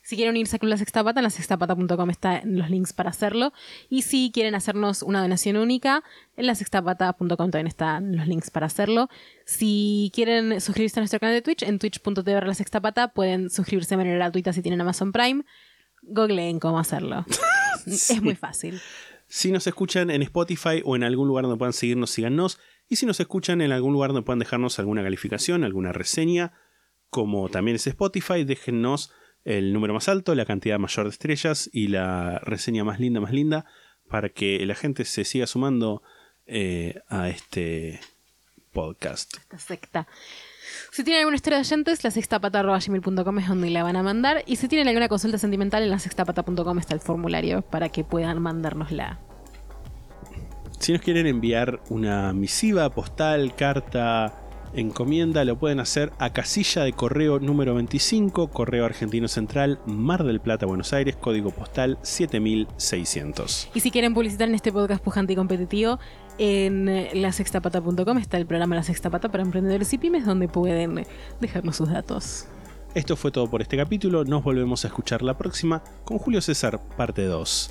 [0.03, 3.09] Si quieren unirse a Club La Sexta Pata, en la sextapata.com están los links para
[3.09, 3.53] hacerlo.
[3.89, 6.03] Y si quieren hacernos una donación única,
[6.35, 9.07] en la sextapata.com también están los links para hacerlo.
[9.45, 13.91] Si quieren suscribirse a nuestro canal de Twitch, en twitch.tv la sexta pata pueden suscribirse
[13.91, 15.45] de manera gratuita si tienen Amazon Prime.
[16.01, 17.25] Googleen cómo hacerlo.
[17.85, 18.79] Es muy fácil.
[19.27, 22.59] Si nos escuchan en Spotify o en algún lugar donde puedan seguirnos, síganos.
[22.87, 26.53] Y si nos escuchan en algún lugar donde puedan dejarnos alguna calificación, alguna reseña,
[27.09, 29.11] como también es Spotify, déjennos
[29.45, 33.31] el número más alto, la cantidad mayor de estrellas y la reseña más linda, más
[33.31, 33.65] linda,
[34.09, 36.01] para que la gente se siga sumando
[36.45, 37.99] eh, a este
[38.71, 39.37] podcast.
[39.37, 40.07] Esta secta.
[40.91, 44.43] Si tienen alguna historia de oyentes, la sextapata.gmail.com es donde la van a mandar.
[44.45, 48.41] Y si tienen alguna consulta sentimental, en la sextapata.com está el formulario para que puedan
[48.41, 49.19] mandárnosla.
[50.79, 54.42] Si nos quieren enviar una misiva, postal, carta,
[54.73, 60.39] encomienda, lo pueden hacer a casilla de correo número 25, Correo Argentino Central, Mar del
[60.39, 63.69] Plata, Buenos Aires, código postal 7600.
[63.73, 65.99] Y si quieren publicitar en este podcast pujante y competitivo,
[66.37, 71.05] en lasextapata.com está el programa La Sexta Pata para emprendedores y pymes, donde pueden
[71.39, 72.47] dejarnos sus datos.
[72.95, 76.79] Esto fue todo por este capítulo, nos volvemos a escuchar la próxima con Julio César,
[76.95, 77.69] parte 2.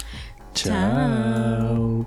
[0.54, 2.06] Chao.